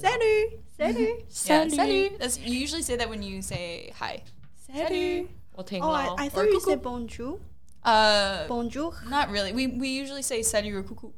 [0.00, 0.62] Salut.
[0.76, 1.24] Salut.
[1.28, 1.72] Salut.
[1.72, 2.38] salut.
[2.46, 4.22] You usually say that when you say hi.
[4.66, 5.28] Salut.
[5.54, 6.70] Or Oh, I, lao, or thought you cuckoo.
[6.70, 7.38] said bonjour.
[7.84, 8.94] Uh, Bonjour.
[9.08, 9.52] not really.
[9.52, 11.10] We we usually say salut or cuckoo.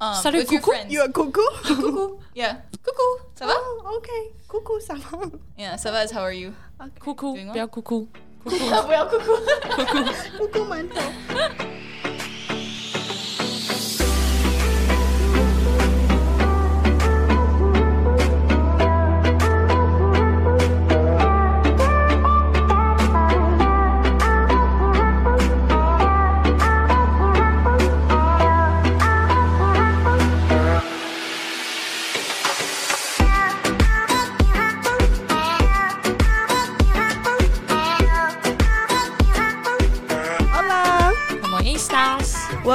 [0.00, 0.90] Um, Salut, with.
[0.90, 1.42] You are cuckoo?
[1.62, 2.18] cuckoo.
[2.34, 2.56] Yeah.
[2.82, 3.24] Cuckoo.
[3.36, 3.52] Ça va?
[3.54, 4.32] Oh, okay.
[4.48, 5.30] Coucou, ça va?
[5.56, 5.76] Yeah.
[5.76, 6.54] Ça va is how are you?
[6.98, 7.34] Coucou.
[7.36, 7.52] Well?
[7.52, 8.08] 不要 cuckoo.
[8.44, 9.36] Well, cuckoo.
[10.38, 11.81] Coucou, manteau.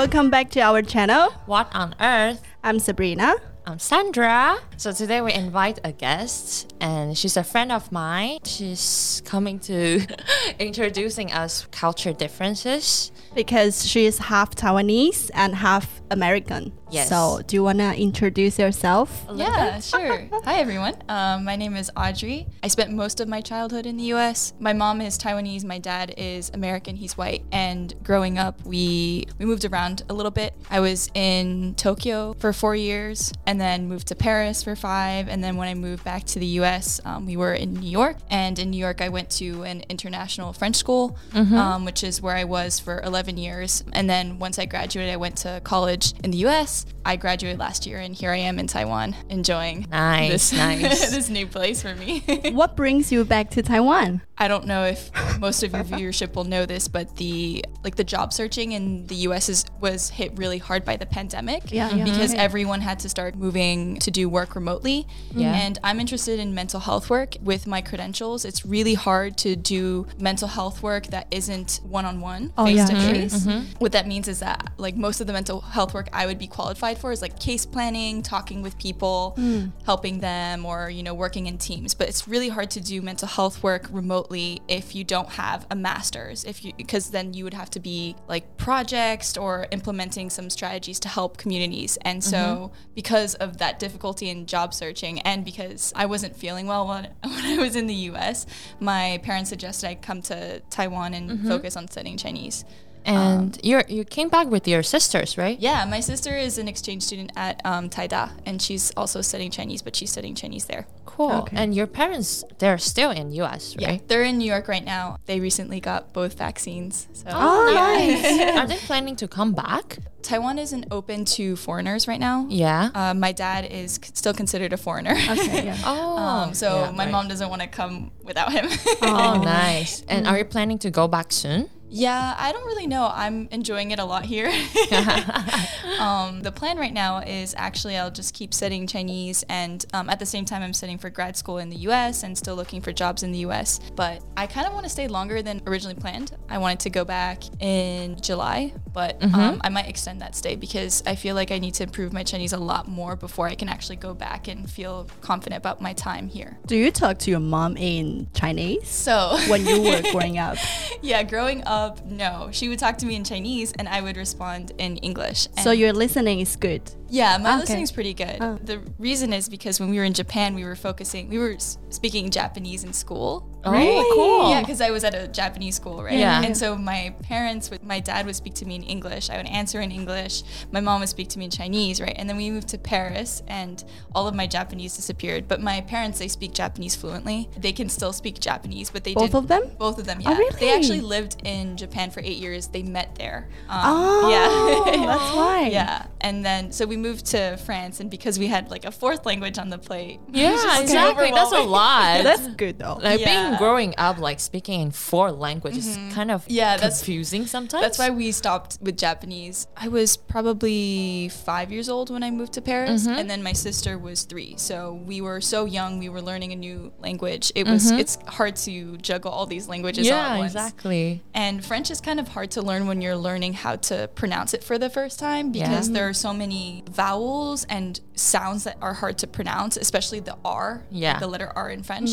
[0.08, 1.32] Welcome back to our channel.
[1.48, 2.42] What on earth?
[2.64, 3.36] I'm Sabrina.
[3.66, 4.58] I'm Sandra.
[4.78, 8.40] So today we invite a guest, and she's a friend of mine.
[8.46, 10.08] She's coming to
[10.60, 13.12] introducing us culture differences.
[13.36, 16.72] Because she is half Taiwanese and half American.
[16.90, 17.10] Yes.
[17.10, 19.26] So, do you want to introduce yourself?
[19.34, 20.28] Yeah, sure.
[20.46, 20.96] Hi, everyone.
[21.10, 22.48] Um, my name is Audrey.
[22.64, 24.54] I spent most of my childhood in the U.S.
[24.60, 25.66] My mom is Taiwanese.
[25.66, 26.96] My dad is American.
[26.96, 27.44] He's white.
[27.52, 30.54] And growing up, we we moved around a little bit.
[30.70, 35.28] I was in Tokyo for four years, and then moved to Paris for five.
[35.28, 38.18] And then when I moved back to the U.S., um, we were in New York.
[38.30, 42.36] And in New York, I went to an international French school, um, which is where
[42.36, 43.84] I was for 11 years.
[43.92, 46.86] And then once I graduated, I went to college in the U.S.
[47.08, 51.10] I graduated last year, and here I am in Taiwan, enjoying Nice, this nice.
[51.16, 52.24] this new place for me.
[52.52, 54.22] What brings you back to Taiwan?
[54.40, 58.04] I don't know if most of your viewership will know this, but the like the
[58.04, 59.50] job searching in the U.S.
[59.50, 61.72] is was hit really hard by the pandemic.
[61.72, 62.04] Yeah, yeah.
[62.04, 62.44] Because Okay.
[62.44, 65.08] everyone had to start moving to do work remotely.
[65.32, 65.54] Yeah.
[65.54, 67.36] And I'm interested in mental health work.
[67.42, 72.22] With my credentials, it's really hard to do mental health work that isn't one on
[72.22, 73.14] one, Oh, face yeah, to sure.
[73.14, 73.48] face.
[73.80, 76.48] What that means is that like most of the mental health work I would be
[76.48, 79.68] qualified for is like case planning, talking with people, hmm.
[79.86, 81.94] helping them, or you know working in teams.
[81.94, 85.76] But it's really hard to do mental health work remotely if you don't have a
[85.76, 86.44] master's.
[86.44, 91.00] If you because then you would have to be like projects or implementing some strategies
[91.02, 91.98] to help communities.
[92.02, 92.76] And so mm-hmm.
[92.96, 97.46] because of that difficulty in job searching, and because I wasn't feeling well when, when
[97.46, 98.46] I was in the U.S.,
[98.80, 101.48] my parents suggested I come to Taiwan and mm-hmm.
[101.48, 102.66] focus on studying Chinese.
[103.08, 105.58] And you you came back with your sisters, right?
[105.60, 109.82] Yeah, my sister is an exchange student at um, Taida, and she's also studying Chinese,
[109.82, 110.88] but she's studying Chinese there.
[111.06, 111.32] Cool.
[111.32, 111.58] Okay.
[111.58, 113.82] And your parents, they're still in US, right?
[113.82, 114.08] Yeah, right?
[114.08, 115.18] they're in New York right now.
[115.26, 117.08] They recently got both vaccines.
[117.14, 118.58] So Oh, nice.
[118.58, 119.98] Are they planning to come back?
[120.22, 122.46] Taiwan isn't open to foreigners right now.
[122.50, 122.90] Yeah.
[122.94, 125.12] Uh, my dad is c- still considered a foreigner.
[125.14, 125.78] Okay, yeah.
[125.86, 126.18] oh.
[126.18, 127.12] um, so yeah, my right.
[127.12, 128.68] mom doesn't want to come without him.
[129.02, 130.04] Oh, nice.
[130.10, 131.70] And are you planning to go back soon?
[131.90, 133.10] Yeah, I don't really know.
[133.14, 134.48] I'm enjoying it a lot here.
[136.00, 140.20] um, the plan right now is actually I'll just keep studying Chinese, and um, at
[140.20, 142.92] the same time, I'm studying for grad school in the US and still looking for
[142.92, 143.80] jobs in the US.
[143.96, 146.36] But I kind of want to stay longer than originally planned.
[146.50, 151.04] I wanted to go back in July, but um, I might extend that stay because
[151.06, 153.70] I feel like I need to improve my Chinese a lot more before I can
[153.70, 156.58] actually go back and feel confident about my time here.
[156.66, 160.58] Do you talk to your mom in Chinese So when you were growing up?
[161.02, 162.50] yeah, growing up, no.
[162.52, 165.48] She would talk to me in Chinese and I would respond in English.
[165.64, 166.82] So your listening is good.
[167.10, 167.60] yeah, my Okay.
[167.62, 168.38] listening's pretty good.
[168.42, 168.60] Oh.
[168.72, 171.56] The reason is because when we were in Japan, we were focusing, we were
[171.90, 173.32] speaking Japanese in school.
[173.76, 174.50] Oh, cool.
[174.50, 176.18] Yeah, because I was at a Japanese school, right?
[176.18, 176.42] Yeah.
[176.44, 179.30] And so my parents, would, my dad would speak to me in English.
[179.30, 180.44] I would answer in English.
[180.72, 182.14] My mom would speak to me in Chinese, right?
[182.16, 183.84] And then we moved to Paris, and
[184.16, 185.48] all of my Japanese disappeared.
[185.48, 187.50] But my parents, they speak Japanese fluently.
[187.58, 189.64] They can still speak Japanese, but they Both of them?
[189.78, 190.38] Both of them, Oh, yeah.
[190.38, 190.60] really?
[190.60, 192.68] They actually lived in Japan for eight years.
[192.68, 193.50] They met there.
[193.70, 195.06] Um, Oh, yeah.
[195.06, 195.68] that's why.
[195.72, 199.26] Yeah, and then so we moved to France, and because we had like a fourth
[199.26, 201.32] language on the plate, Yeah, exactly.
[201.32, 202.24] That's a lot.
[202.28, 203.00] That's good though.
[203.02, 203.57] like being Yeah.
[203.58, 207.82] Growing up like speaking in four languages is kind of Yeah, that's- confusing sometimes.
[207.84, 209.68] That's why we stopped with Japanese.
[209.76, 213.20] I was probably five years old when I moved to Paris, Mm-hmm.
[213.20, 214.56] and then my sister was three.
[214.58, 216.00] So we were so young.
[216.00, 217.52] We were learning a new language.
[217.56, 220.28] It was it's hard to juggle all these languages all Mm-hmm.
[220.28, 220.52] yeah, at once.
[220.54, 221.24] exactly.
[221.34, 224.64] And French is kind of hard to learn when you're learning how to pronounce it
[224.64, 225.94] for the first time because Yeah.
[225.96, 230.84] there are so many vowels and sounds that are hard to pronounce, especially the R,
[230.90, 231.20] Yeah.
[231.20, 232.12] the letter R in French.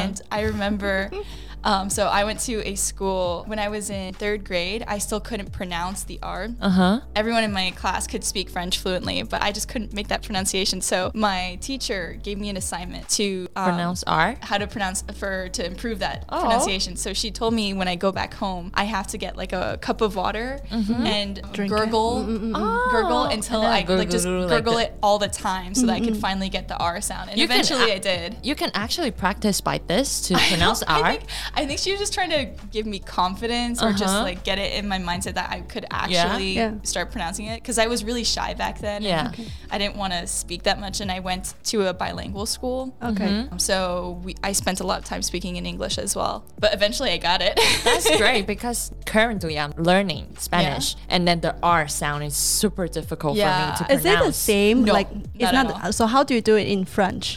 [0.00, 1.10] And I remember remember.
[1.64, 4.84] Um, so I went to a school when I was in third grade.
[4.86, 6.48] I still couldn't pronounce the R.
[6.60, 7.00] Uh huh.
[7.16, 10.80] Everyone in my class could speak French fluently, but I just couldn't make that pronunciation.
[10.80, 14.36] So my teacher gave me an assignment to um, Pronounce R.
[14.42, 16.40] how to pronounce for to improve that Oh.
[16.42, 16.94] pronunciation.
[16.96, 19.78] So she told me when I go back home, I have to get like a
[19.80, 20.92] cup of water mm-hmm.
[21.06, 21.76] and Drink it.
[21.76, 22.88] gurgle, mm, mm, mm, Oh.
[22.92, 25.94] gurgle until I then like just gurgle like gurgle it all the time, so that
[25.94, 27.30] I could finally get the R sound.
[27.30, 28.36] And You eventually, a- I did.
[28.42, 31.10] You can actually practice by this to pronounce I R.
[31.12, 31.24] think,
[31.54, 34.22] I think she was just trying to give me confidence or just Uh-huh.
[34.22, 36.72] like get it in my mindset that I could actually Yeah.
[36.82, 38.96] start pronouncing it because I was really shy back then.
[38.96, 39.28] and Yeah.
[39.28, 39.46] Okay.
[39.70, 42.94] I didn't want to speak that much, and I went to a bilingual school.
[43.02, 43.26] Okay.
[43.28, 43.58] Mm-hmm.
[43.58, 46.44] So we, I spent a lot of time speaking in English as well.
[46.58, 47.58] But eventually I got it.
[47.84, 53.36] That's great because currently I'm learning Spanish and then the R sound is super difficult
[53.36, 53.46] Yeah.
[53.46, 54.04] for me to pronounce.
[54.04, 54.84] Is it the same?
[54.84, 55.84] No, like it's not at not.
[55.84, 55.92] all.
[55.92, 57.36] So how do you do it in French?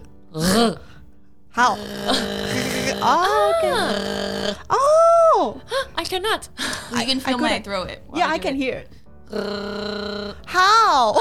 [1.52, 1.78] how?
[3.02, 4.60] oh, okay.
[4.70, 5.62] Oh,
[5.96, 6.50] I cannot.
[6.92, 7.92] you can feel my couldn't- throat.
[8.08, 8.58] while yeah, I do can it.
[8.58, 8.90] hear it.
[10.46, 11.14] How?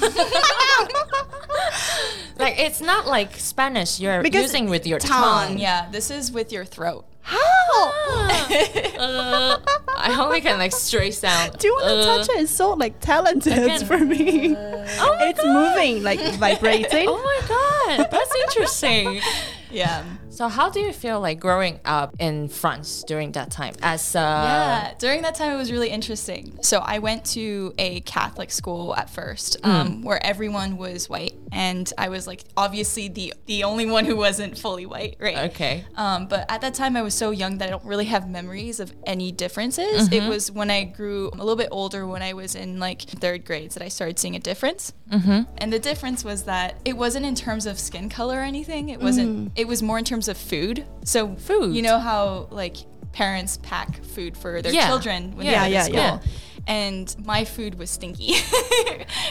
[2.38, 5.48] like it's not like Spanish you're Because using with your tongue.
[5.50, 5.58] tongue.
[5.58, 7.04] Yeah, this is with your throat.
[7.22, 7.38] How?
[8.98, 9.58] Uh,
[9.96, 11.58] I hope we can like straight sound.
[11.58, 12.40] Do you want to Uh, touch it?
[12.42, 13.84] It's so like talented Again.
[13.84, 14.54] for me.
[14.56, 15.52] Oh my it's God.
[15.76, 17.06] moving, like vibrating.
[17.08, 19.20] Oh my god, that's interesting.
[19.70, 20.02] Yeah.
[20.36, 23.74] So how do you feel like growing up in France during that time?
[23.80, 26.58] As uh, yeah, during that time it was really interesting.
[26.60, 31.90] So I went to a Catholic school at first, um, where everyone was white, and
[31.96, 35.50] I was like obviously the the only one who wasn't fully white, right?
[35.50, 35.86] Okay.
[35.96, 38.78] Um, but at that time, I was so young that I don't really have memories
[38.78, 40.12] of any differences.
[40.12, 43.46] It was when I grew a little bit older, when I was in like third
[43.46, 44.92] grades, that I started seeing a difference.
[45.10, 45.42] Mm-hmm.
[45.58, 48.90] And the difference was that it wasn't in terms of skin color or anything.
[48.90, 49.52] It wasn't.
[49.56, 50.84] It was more in terms of food.
[51.04, 51.74] So Food.
[51.74, 52.76] You know how like
[53.12, 54.86] parents pack food for their Yeah.
[54.88, 55.82] children when Yeah, they go yeah.
[56.18, 56.30] school.
[56.68, 58.32] And my food was stinky.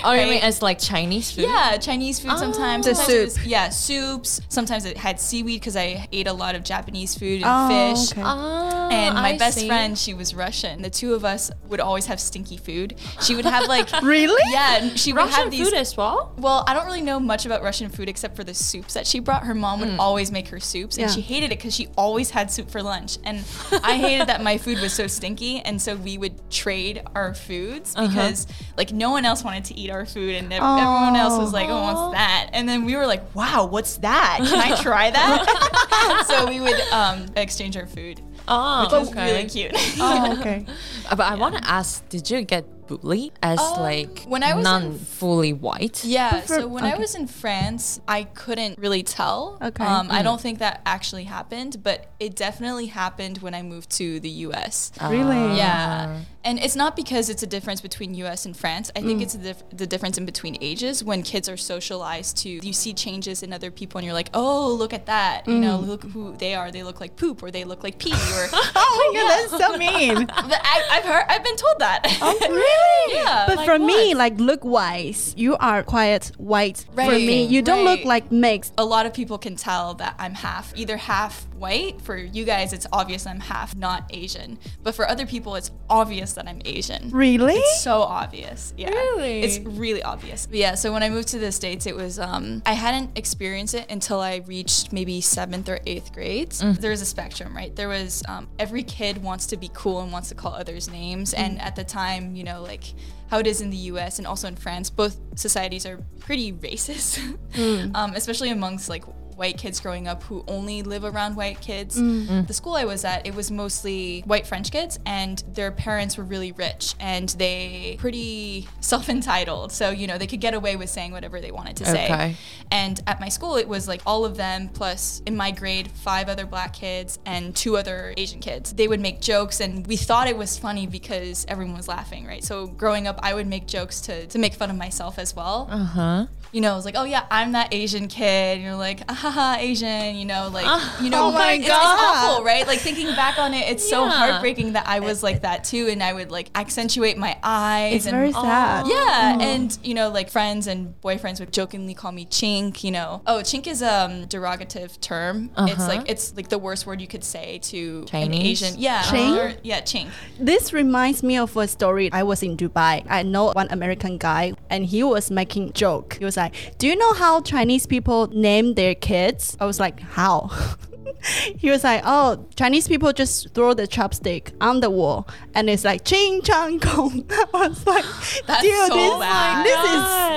[0.04, 0.30] Oh, you Right?
[0.30, 1.44] mean as like Chinese food?
[1.44, 2.86] Yeah, Chinese food sometimes.
[2.86, 3.40] The Sometimes soup.
[3.44, 4.40] was- yeah, soups.
[4.48, 8.12] Sometimes it had seaweed because I ate a lot of Japanese food and Oh, fish.
[8.14, 8.22] okay.
[8.24, 9.68] Oh, And ah, my I best see.
[9.68, 10.82] friend, she was Russian.
[10.82, 12.96] The two of us would always have stinky food.
[13.22, 14.42] She would have like Really?
[14.52, 15.60] yeah, she would Russian have these.
[15.60, 16.34] Russian food as well.
[16.38, 19.20] well, I don't really know much about Russian food except for the soups that she
[19.20, 19.44] brought.
[19.44, 20.00] Her mom would mm.
[20.00, 21.14] always make her soups, and Yeah.
[21.14, 23.18] she hated it because she always had soup for lunch.
[23.26, 23.44] And
[23.84, 27.96] I hated that my food was so stinky, and so we would trade our foods
[27.96, 31.52] because like no one else wanted to eat our food, and ev- everyone else was
[31.54, 34.40] like, "Oh, what's that?" And then we were like, "Wow, what's that?
[34.44, 38.22] Can I try that?" so we would um, exchange our food.
[38.48, 39.32] Oh, Which was okay.
[39.34, 39.72] really cute.
[40.00, 40.66] Oh, okay.
[41.10, 44.54] Uh, But I want to ask, did you get bullied as Um, like when I
[44.54, 46.04] was in- non fully white?
[46.04, 49.58] Yeah, for- so when I was in France, I couldn't really tell.
[49.62, 49.84] Okay.
[49.84, 54.20] Um, I don't think that actually happened, but it definitely happened when I moved to
[54.20, 54.92] the US.
[55.02, 55.58] Really?
[55.58, 56.20] Yeah.
[56.44, 58.92] And it's not because it's a difference between US and France.
[58.96, 59.06] I Mm.
[59.08, 62.72] think it's a dif- the difference in between ages when kids are socialized to, you
[62.74, 65.48] see changes in other people and you're like, oh, look at that.
[65.48, 65.88] You know, Mm.
[65.88, 66.72] look who they are.
[66.72, 68.48] They look like poop or they look like pee or.
[68.78, 70.26] Oh my god, that's so mean.
[70.52, 72.00] but I, I've heard, I've been told that.
[72.22, 72.75] Oh, really?
[73.08, 73.46] Yeah.
[73.48, 76.86] But like for me, like look wise, you are quite white.
[76.96, 78.74] For me, you don't look like mixed.
[78.78, 82.02] a lot of people can tell that I'm half, either half white.
[82.02, 84.58] For you guys, it's obvious I'm half not Asian.
[84.84, 87.10] But for other people, it's obvious that I'm Asian.
[87.12, 87.54] Really?
[87.54, 88.74] It's so obvious.
[88.78, 88.90] Yeah.
[88.90, 89.42] Really?
[89.42, 90.46] It's really obvious.
[90.46, 93.74] But yeah, so when I moved to the States, it was, um, I hadn't experienced
[93.74, 96.60] it until I reached maybe seventh or eighth grades.
[96.60, 97.76] There was a spectrum, right?
[97.76, 101.34] There was, um, every kid wants to be cool and wants to call others names.
[101.34, 102.94] And at the time, you know, like
[103.30, 107.20] how it is in the US and also in France, both societies are pretty racist,
[107.96, 109.04] um, especially amongst like
[109.36, 111.96] white kids growing up who only live around white kids.
[111.96, 116.24] The school I was at, it was mostly white French kids, and their parents were
[116.24, 119.72] really rich and they pretty self-entitled.
[119.72, 122.06] So you know they could get away with saying whatever they wanted to say.
[122.06, 122.36] Okay.
[122.72, 126.30] And at my school, it was like all of them plus in my grade five
[126.30, 128.74] other black kids and two other Asian kids.
[128.74, 132.44] They would make jokes, and we thought it was funny because everyone was laughing, right?
[132.44, 135.68] So growing up, I would make jokes to to make fun of myself as well
[135.72, 136.26] Uh huh.
[136.52, 138.56] you know, it was like, oh yeah, I'm that Asian kid.
[138.56, 140.66] And you're like, ah, ha, ha, Asian, you know, like,
[141.02, 142.66] you know, Oh my it's, it's awful, right?
[142.68, 146.04] Like thinking back on it, it's so heartbreaking that I was like that too, and
[146.04, 147.96] I would like accentuate my eyes.
[147.96, 148.88] It's and, very sad.
[148.88, 152.84] yeah, and you know, like friends and boyfriends would jokingly call me chink.
[152.84, 155.50] You know, oh, chink is a um, derogative term.
[155.58, 155.88] It's Uh-huh.
[155.88, 158.62] like it's like the worst word you could say to an Chinese?
[158.64, 158.80] Asian.
[158.80, 159.38] Yeah, Chink?
[159.38, 160.10] or- yeah, chink.
[160.40, 162.10] This reminds me of a story.
[162.12, 163.06] I was in Dubai.
[163.10, 166.18] I know one American guy, and he was making joke.
[166.20, 169.15] He was like, "Do you know how Chinese people name their kids?"
[169.60, 170.50] I was like, "How?"
[171.58, 175.84] he was like, "Oh, Chinese people just throw the chopstick on the wall, and it's
[175.84, 178.06] like ching chang gong." I was like,
[178.48, 179.66] That's "Dude, so this, bad.
[179.66, 179.80] this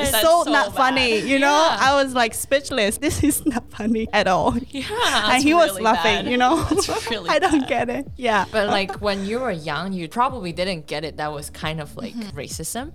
[0.06, 0.74] is That's so, so not bad.
[0.76, 1.76] funny." You know, Yeah.
[1.80, 2.98] I was like speechless.
[2.98, 4.56] This is not funny at all.
[4.70, 5.32] Yeah.
[5.32, 6.24] and he was really laughing.
[6.24, 6.30] bad.
[6.30, 7.68] You know, That's really I don't bad.
[7.68, 8.06] get it.
[8.16, 11.16] Yeah, But like when you were young, you probably didn't get it.
[11.16, 12.38] That was kind of like Mm-hmm.
[12.38, 12.92] racism.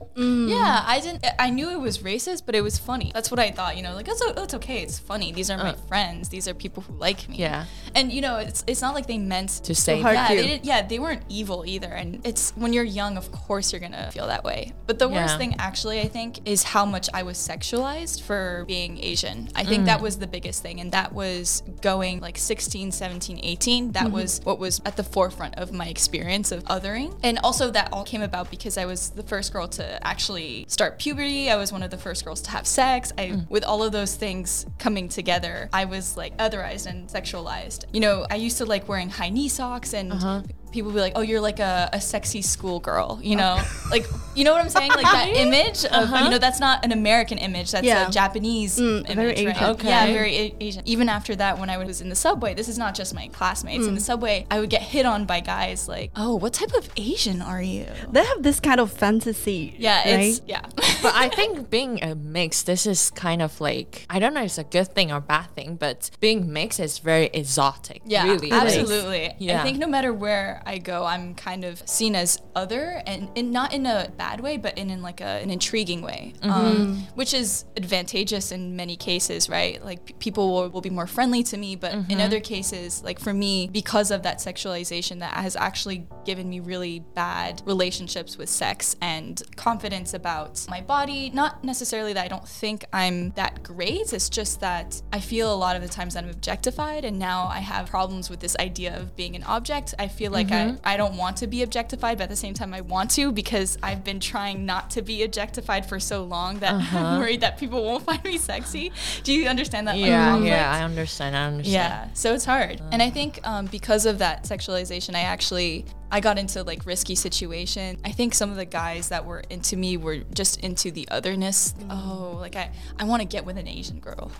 [0.49, 1.23] Yeah, I didn't.
[1.39, 3.11] I knew it was racist, but it was funny.
[3.13, 3.77] That's what I thought.
[3.77, 4.81] You know, like it's, o- it's okay.
[4.81, 5.31] It's funny.
[5.31, 5.87] These are my Uh.
[5.87, 6.29] friends.
[6.29, 7.37] These are people who like me.
[7.37, 7.62] Yeah.
[7.95, 10.35] And you know, it's it's not like they meant To say hurt yeah, you.
[10.41, 11.87] they didn't, yeah, they weren't evil either.
[11.87, 14.73] And it's when you're young, of course, you're gonna feel that way.
[14.87, 15.37] But the worst Yeah.
[15.37, 19.49] thing, actually, I think, is how much I was sexualized for being Asian.
[19.55, 23.91] I think that was the biggest thing, and that was going like 16, 17, 18.
[23.91, 27.89] That was what was at the forefront of my experience of othering, and also that
[27.93, 31.49] all came about because I was the first girl to actually start puberty.
[31.51, 33.11] I was one of the first girls to have sex.
[33.17, 37.52] I, with all of those things coming together, I was like otherized and sexualized.
[37.91, 40.41] You know, I used to like wearing high knee socks and uh-huh.
[40.73, 43.61] People would be like, "Oh, you're like a, a sexy schoolgirl," you know,
[43.91, 46.91] like you know what I'm saying, like that image of you know that's not an
[46.91, 48.07] American image, that's Yeah.
[48.07, 49.55] a Japanese Mm, image, very right?
[49.55, 49.63] Asian.
[49.71, 49.87] Okay.
[49.87, 50.81] Yeah, very a- Asian.
[50.85, 53.85] Even after that, when I was in the subway, this is not just my classmates
[53.85, 54.45] in the subway.
[54.51, 57.85] I would get hit on by guys like, "Oh, what type of Asian are you?"
[58.11, 59.75] they have this kind of fantasy.
[59.77, 60.23] Yeah, right?
[60.23, 60.61] it's yeah.
[61.03, 64.47] but I think being a mix, this is kind of like I don't know, if
[64.47, 68.01] it's a good thing or bad thing, but being mixed is very exotic.
[68.05, 68.77] Yeah, really, it is.
[68.77, 69.35] absolutely.
[69.37, 69.59] Yeah.
[69.61, 73.51] I think no matter where I go, I'm kind of seen as other, and, and
[73.51, 76.49] not in a bad way, but in, in like a, an intriguing way, Mm-hmm.
[76.51, 79.83] um, which is advantageous in many cases, right?
[79.83, 82.11] Like p- people will, will be more friendly to me, but Mm-hmm.
[82.11, 86.59] in other cases, like for me, because of that sexualization, that has actually given me
[86.59, 91.29] really bad relationships with sex and confidence about my body.
[91.29, 94.13] Not necessarily that I don't think I'm that great.
[94.13, 97.47] It's just that I feel a lot of the times that I'm objectified, and now
[97.47, 99.93] I have problems with this idea of being an object.
[99.99, 102.73] I feel like I, I don't want to be objectified, but at the same time,
[102.73, 106.73] I want to because I've been trying not to be objectified for so long that
[106.93, 108.91] I'm worried that people won't find me sexy.
[109.23, 109.97] Do you understand that?
[109.97, 110.49] Yeah, conflict?
[110.49, 111.35] yeah, I understand.
[111.35, 111.73] I understand.
[111.73, 112.81] Yeah, so it's hard.
[112.91, 117.15] And I think um, because of that sexualization, I actually I got into like risky
[117.15, 117.97] situation.
[118.05, 121.73] I think some of the guys that were into me were just into the otherness.
[121.89, 124.31] Oh, like I I want to get with an Asian girl.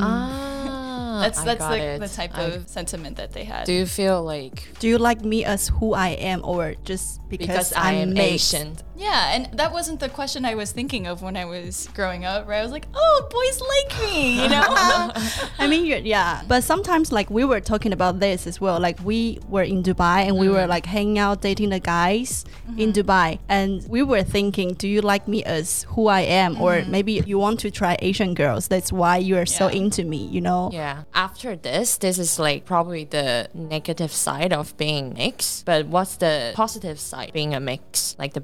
[0.00, 2.00] Ah, That's I that's like it.
[2.00, 3.66] the type I- of sentiment that they had.
[3.66, 7.46] Do you feel like Do you like me as who I am, or just because,
[7.46, 8.54] because I'm I am mixed?
[8.54, 8.76] Asian?
[9.02, 12.46] Yeah, and that wasn't the question I was thinking of when I was growing up,
[12.46, 12.60] right?
[12.60, 14.62] I was like, oh, boys like me, you know?
[15.58, 18.78] I mean, yeah, but sometimes like we were talking about this as well.
[18.78, 20.68] Like we were in Dubai and we were mm.
[20.68, 22.44] like hanging out, dating the guys
[22.78, 23.00] in mm-hmm.
[23.00, 26.90] Dubai, and we were thinking, do you like me as who I am, or mm-hmm.
[26.92, 28.68] maybe you want to try Asian girls?
[28.68, 30.70] That's why you are so into me, you know?
[30.72, 31.02] Yeah.
[31.12, 35.64] After this, this is like probably the negative side of being mixed.
[35.64, 38.14] But what's the positive side being a mix?
[38.16, 38.40] Like the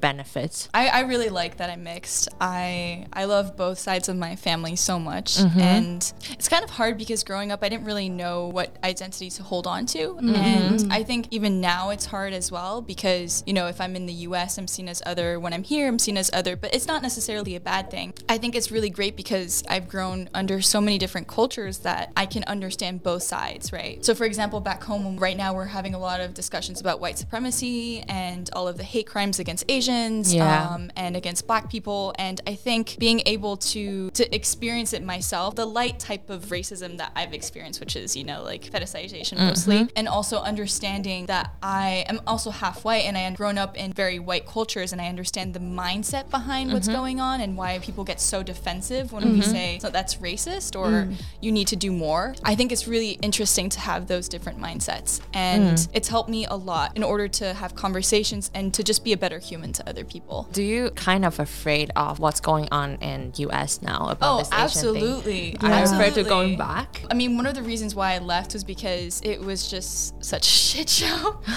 [0.75, 2.29] I, I really like that I'm mixed.
[2.41, 5.61] I I love both sides of my family so much, Mm-hmm.
[5.61, 9.43] and it's kind of hard because growing up I didn't really know what identity to
[9.43, 10.35] hold on to, Mm-hmm.
[10.35, 14.07] and I think even now it's hard as well because you know if I'm in
[14.07, 14.59] the U.S.
[14.59, 15.39] I'm seen as other.
[15.41, 18.15] When I'm here I'm seen as other, but it's not necessarily a bad thing.
[18.29, 22.27] I think it's really great because I've grown under so many different cultures that I
[22.27, 24.05] can understand both sides, right?
[24.05, 27.19] So for example, back home right now we're having a lot of discussions about white
[27.19, 30.69] supremacy and all of the hate crimes against Asians Yeah.
[30.69, 32.15] um, and against black people.
[32.19, 36.99] And i think being able to to experience it myself the light type of racism
[36.99, 39.49] that i've experienced which is you know like fetishization mm-hmm.
[39.49, 43.77] mostly and also understanding that i am also half white and i am grown up
[43.77, 46.97] in very white cultures and i understand the mindset behind what's mm-hmm.
[46.97, 49.51] going on and why people get so defensive when we mm-hmm.
[49.51, 51.23] say so that's racist or mm.
[51.41, 52.35] you need to do more.
[52.45, 55.89] I think it's really interesting to have those different mindsets and mm.
[55.93, 59.17] it's helped me a lot in order to have conversations and to just be a
[59.17, 60.18] better human to other people
[60.53, 64.49] Do you kind of afraid of what's going on in US now about Oh, this
[64.49, 65.53] Asian absolutely.
[65.53, 65.71] thing?
[65.71, 66.25] Are you afraid to Absolutely.
[66.25, 67.03] going back?
[67.11, 70.47] I mean, one of the reasons why I left was because it was just such
[70.47, 71.41] a shit show,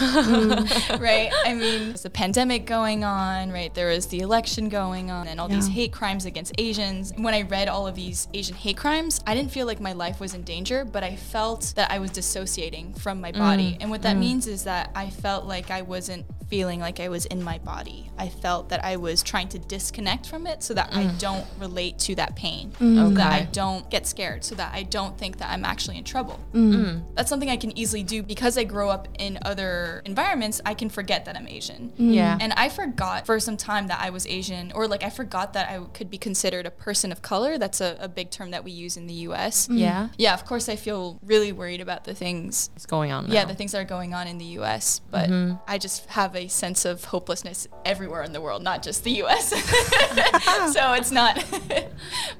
[1.00, 1.32] right?
[1.46, 3.74] I mean, there's the pandemic going on, right?
[3.74, 7.14] There was the election going on, and all these hate crimes against Asians.
[7.18, 10.20] When I read all of these Asian hate crimes, I didn't feel like my life
[10.20, 13.74] was in danger, but I felt that I was dissociating from my body.
[13.74, 13.78] Mm.
[13.82, 14.20] And what that mm.
[14.20, 18.12] means is that I felt like I wasn't feeling like I was in my body.
[18.18, 21.20] I felt that I was trying to disconnect from it so that I mm.
[21.20, 22.96] don't relate to that pain, mm.
[22.98, 26.04] so that I don't get scared, so that I don't think that I'm actually in
[26.04, 26.40] trouble.
[26.54, 27.04] Mm.
[27.16, 30.62] That's something I can easily do because I grow up in other environments.
[30.66, 31.94] I can forget that I'm Asian.
[31.98, 32.38] Yeah.
[32.40, 35.70] And I forgot for some time that I was Asian, or like I forgot that
[35.70, 37.58] I could be considered a person of color.
[37.58, 39.70] That's a, a big term that we use in the US.
[39.70, 40.10] yeah.
[40.18, 42.70] Yeah, of course, I feel really worried about the things.
[42.76, 43.32] It's going on.
[43.32, 45.56] Yeah, the things that are going on in the US, but mm-hmm.
[45.68, 49.50] I just have a sense of hopelessness everywhere in the world, not just the US.
[50.74, 51.44] so it's not.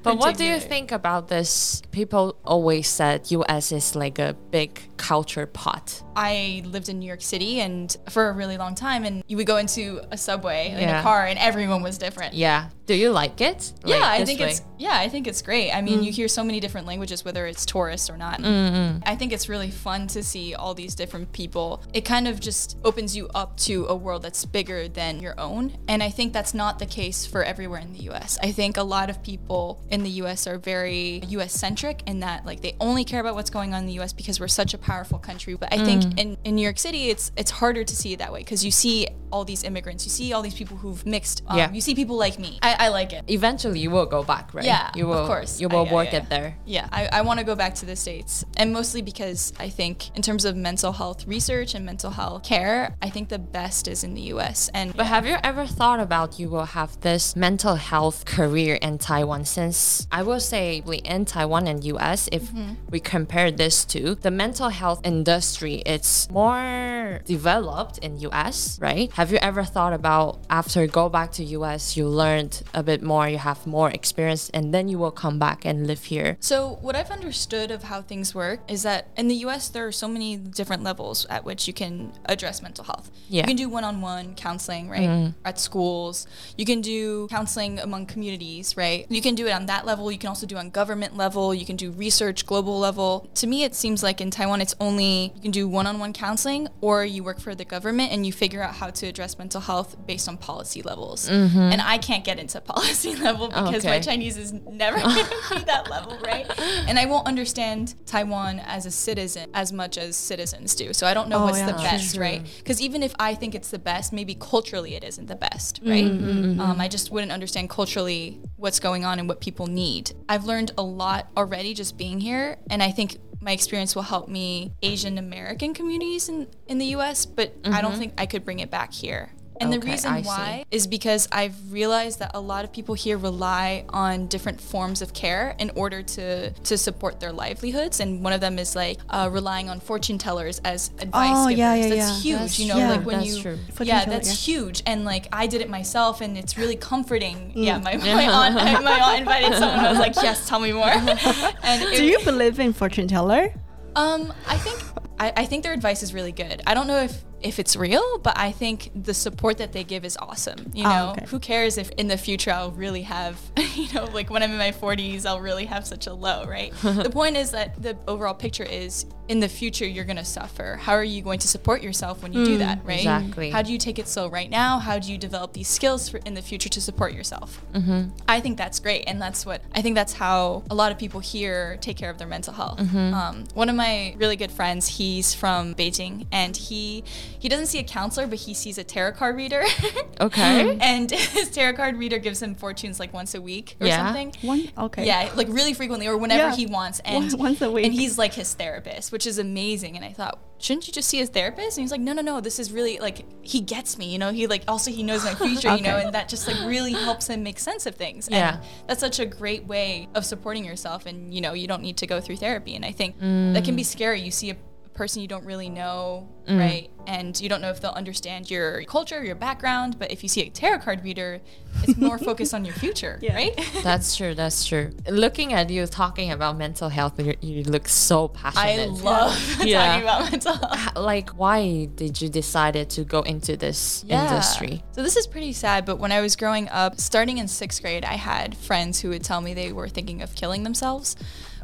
[0.02, 1.80] But what do you think about this?
[1.92, 6.02] People always said US is like a big culture pot.
[6.14, 9.46] I lived in New York City and for a really long time, and you would
[9.46, 11.00] go into a subway in Yeah.
[11.00, 12.34] a car, and everyone was different.
[12.34, 12.68] Yeah.
[12.86, 13.72] Do you like it?
[13.84, 14.50] Yeah, I think way?
[14.50, 15.70] it's yeah, I think it's great.
[15.70, 16.14] I mean, you mm.
[16.14, 18.40] hear so many different languages, whether it's tourists or not.
[18.40, 18.98] Mm-hmm.
[19.06, 21.82] I think it's really fun to see all these different people.
[21.94, 25.78] It kind of just opens you up to a world that's bigger than your own,
[25.92, 28.38] and I think that's not the case for everywhere in the U.S.
[28.42, 30.46] I think a lot of people in the U.S.
[30.46, 31.52] are very U.S.
[31.52, 34.14] centric in that like they only care about what's going on in the U.S.
[34.14, 35.54] because we're such a powerful country.
[35.54, 36.18] But I think mm.
[36.18, 38.70] in, in New York City, it's it's harder to see it that way because you
[38.70, 41.42] see all these immigrants, you see all these people who've mixed.
[41.48, 41.70] Um, Yeah.
[41.72, 42.58] You see people like me.
[42.62, 43.22] I, I like it.
[43.28, 44.64] Eventually, you will go back, right?
[44.64, 45.18] Yeah, you will.
[45.22, 45.60] of course.
[45.60, 46.56] You will I- work I- it there.
[46.66, 48.44] Yeah, I, I want to go back to the States.
[48.56, 52.94] And mostly because I think, in terms of mental health research and mental health care,
[53.02, 54.68] I think the best is in the US.
[54.74, 58.98] And But have you ever thought about you will have this mental health career in
[58.98, 59.44] Taiwan?
[59.44, 62.72] Since I will say we in Taiwan and US, if Mm-hmm.
[62.90, 69.10] we compare this to the mental health industry, it's more developed in US, right?
[69.12, 73.28] Have you ever thought about after go back to US, you learned a bit more,
[73.28, 76.36] you have more experience, and then you will come back and live here?
[76.40, 79.92] So, what I've understood of how things work is that in the US, there are
[79.92, 83.10] so many different levels at which you can address mental health.
[83.28, 83.42] Yeah.
[83.42, 85.08] You can do one on one counseling, right?
[85.08, 85.30] Mm-hmm.
[85.44, 86.26] At schools.
[86.56, 89.06] You can do counseling among communities, right?
[89.08, 90.10] You can do it on that level.
[90.10, 91.54] You can also do on government level.
[91.54, 93.28] You can do research, global level.
[93.34, 96.12] To me, it seems like in Taiwan, it's only you can do one on one
[96.12, 99.60] counseling or you work for the government and you figure out how to address mental
[99.60, 101.28] health based on policy levels.
[101.28, 101.58] Mm-hmm.
[101.58, 105.54] And I can't get into policy level oh, because my Chinese is never going to
[105.54, 106.46] be that level, right?
[106.88, 110.92] And I won't understand Taiwan as a citizen as much as citizens do.
[110.92, 111.72] So I don't know Oh, what's yeah.
[111.72, 112.42] the best, right?
[112.58, 116.04] Because even if I think it's the best, maybe culturally it isn't the best, right?
[116.04, 116.60] Mm-hmm, mm-hmm.
[116.60, 120.12] Um, I just wouldn't understand culturally what's going on and what people need.
[120.28, 124.28] I've learned a lot already just being here, and I think my experience will help
[124.28, 128.00] me Asian American communities in, in the US, but I don't mm-hmm.
[128.00, 129.32] think I could bring it back here.
[129.62, 133.84] And the reason why is because I've realized that a lot of people here rely
[133.90, 138.40] on different forms of care in order to to support their livelihoods, and one of
[138.40, 141.58] them is like uh, relying on fortune tellers as advice Oh, givers.
[141.58, 142.20] yeah, yeah, that's yeah.
[142.20, 142.88] huge, That's you know, true.
[142.96, 143.58] like when That's you true.
[143.80, 144.54] Yeah, teller, that's yeah.
[144.54, 147.52] huge, and like I did it myself, and it's really comforting.
[147.56, 147.64] Mm.
[147.66, 149.80] Yeah, my, my aunt my aunt invited someone.
[149.86, 150.86] I was like, yes, tell me more.
[151.62, 153.52] and Do you believe in fortune teller?
[153.96, 154.78] um, I think
[155.18, 156.62] I, I think their advice is really good.
[156.66, 160.04] I don't know if if it's real, but I think the support that they give
[160.04, 160.70] is awesome.
[160.74, 161.26] You Oh, know, okay.
[161.28, 163.38] who cares if in the future I'll really have,
[163.74, 166.72] you know, like when I'm in my 40s, I'll really have such a low, right?
[166.82, 170.76] the point is that the overall picture is in the future you're going to suffer.
[170.80, 172.98] How are you going to support yourself when you do that, right?
[172.98, 173.50] exactly.
[173.50, 174.78] How do you take it slow right now?
[174.78, 177.62] How do you develop these skills for in the future to support yourself?
[177.72, 178.08] Mm-hmm.
[178.28, 181.20] I think that's great, and that's what I think that's how a lot of people
[181.20, 182.80] here take care of their mental health.
[182.94, 187.04] Um, one of my really good friends, he's from Beijing, and he
[187.42, 189.64] he doesn't see a counselor, but he sees a tarot card reader.
[190.20, 190.78] Okay.
[190.80, 194.06] and his tarot card reader gives him fortunes like once a week or Yeah.
[194.06, 194.32] something.
[194.42, 195.04] One okay.
[195.04, 196.54] Yeah, like really frequently or whenever Yeah.
[196.54, 197.00] he wants.
[197.00, 197.86] And Once a week.
[197.86, 199.96] And he's like his therapist, which is amazing.
[199.96, 201.76] And I thought, shouldn't you just see his therapist?
[201.76, 202.40] And he's like, no, no, no.
[202.40, 204.12] This is really like he gets me.
[204.12, 205.74] You know, he like also he knows my future.
[205.74, 208.28] You know, and that just like really helps him make sense of things.
[208.30, 208.58] Yeah.
[208.58, 211.06] And that's such a great way of supporting yourself.
[211.06, 212.76] And you know, you don't need to go through therapy.
[212.76, 213.76] And I think that can mm.
[213.76, 214.20] be scary.
[214.20, 214.56] You see a
[214.94, 216.58] person you don't really know, Mm.
[216.58, 216.88] right?
[217.06, 219.98] And you don't know if they'll understand your culture, your background.
[219.98, 221.40] But if you see a tarot card reader,
[221.82, 223.34] it's more focused on your future, Yeah.
[223.34, 223.68] right?
[223.82, 224.34] That's true.
[224.34, 224.92] That's true.
[225.08, 228.82] Looking at you talking about mental health, you, you look so passionate.
[228.82, 229.86] I love Yeah.
[229.86, 230.96] talking about mental health.
[230.96, 234.82] Like, why did you decided to go into this industry?
[234.92, 238.04] So this is pretty sad, but when I was growing up, starting in sixth grade,
[238.04, 241.16] I had friends who would tell me they were thinking of killing themselves.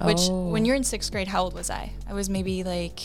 [0.03, 0.49] Which, Oh.
[0.51, 1.93] when you're in sixth grade, how old was I?
[2.09, 3.01] I was maybe like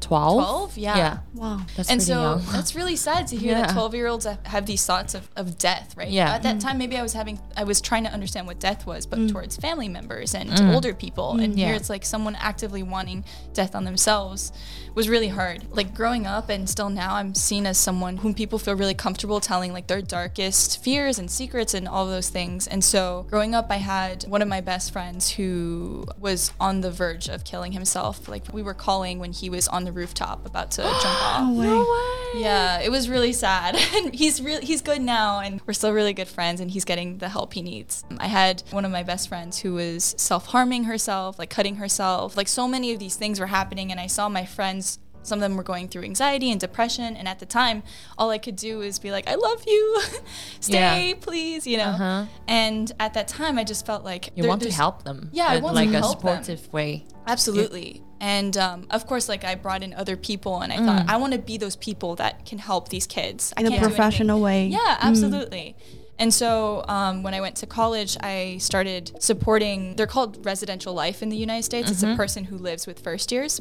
[0.00, 0.34] 12?
[0.34, 0.78] 12?
[0.78, 0.96] Yeah.
[0.96, 1.18] Yeah.
[1.34, 1.60] Wow.
[1.76, 2.42] That's and so young.
[2.52, 5.96] that's really sad to hear that 12 year olds have these thoughts of, of death,
[5.96, 6.08] right?
[6.08, 6.34] Yeah.
[6.34, 6.66] At that mm-hmm.
[6.66, 9.30] time, maybe I was having, I was trying to understand what death was, but mm.
[9.30, 10.74] towards family members and Mm.
[10.74, 11.34] older people.
[11.34, 14.52] Mm, and here it's like someone actively wanting death on themselves
[14.94, 15.64] was really hard.
[15.72, 19.40] Like growing up and still now, I'm seen as someone whom people feel really comfortable
[19.40, 22.66] telling like their darkest fears and secrets and all those things.
[22.66, 26.90] And so growing up, I had one of my best friends who was on the
[26.90, 28.28] verge of killing himself.
[28.28, 31.48] Like we were calling when he was on the rooftop about to jump off.
[31.52, 32.40] No way.
[32.40, 33.76] Yeah, it was really sad.
[33.94, 37.18] And he's really he's good now and we're still really good friends and he's getting
[37.18, 38.04] the help he needs.
[38.18, 42.36] I had one of my best friends who was self-harming herself, like cutting herself.
[42.36, 45.40] Like so many of these things were happening and I saw my friends some of
[45.40, 47.82] them were going through anxiety and depression and at the time
[48.18, 50.02] all I could do is be like I love you.
[50.60, 51.14] Stay, Yeah.
[51.20, 51.84] please, you know.
[51.84, 52.26] Uh-huh.
[52.46, 55.30] And at that time I just felt like You there- want to help them.
[55.32, 56.42] Yeah, I but want to like a help them.
[56.44, 57.06] supportive way.
[57.26, 58.02] Absolutely.
[58.24, 60.86] And um, of course, like I brought in other people, and I Mm.
[60.86, 63.52] thought I want to be those people that can help these kids.
[63.58, 63.90] In a can't do anything.
[63.96, 64.66] professional way.
[64.68, 65.76] Yeah, absolutely.
[66.18, 71.22] And so um, when I went to college, I started supporting, they're called residential life
[71.22, 71.90] in the United States.
[71.90, 73.60] It's a person who lives with first years.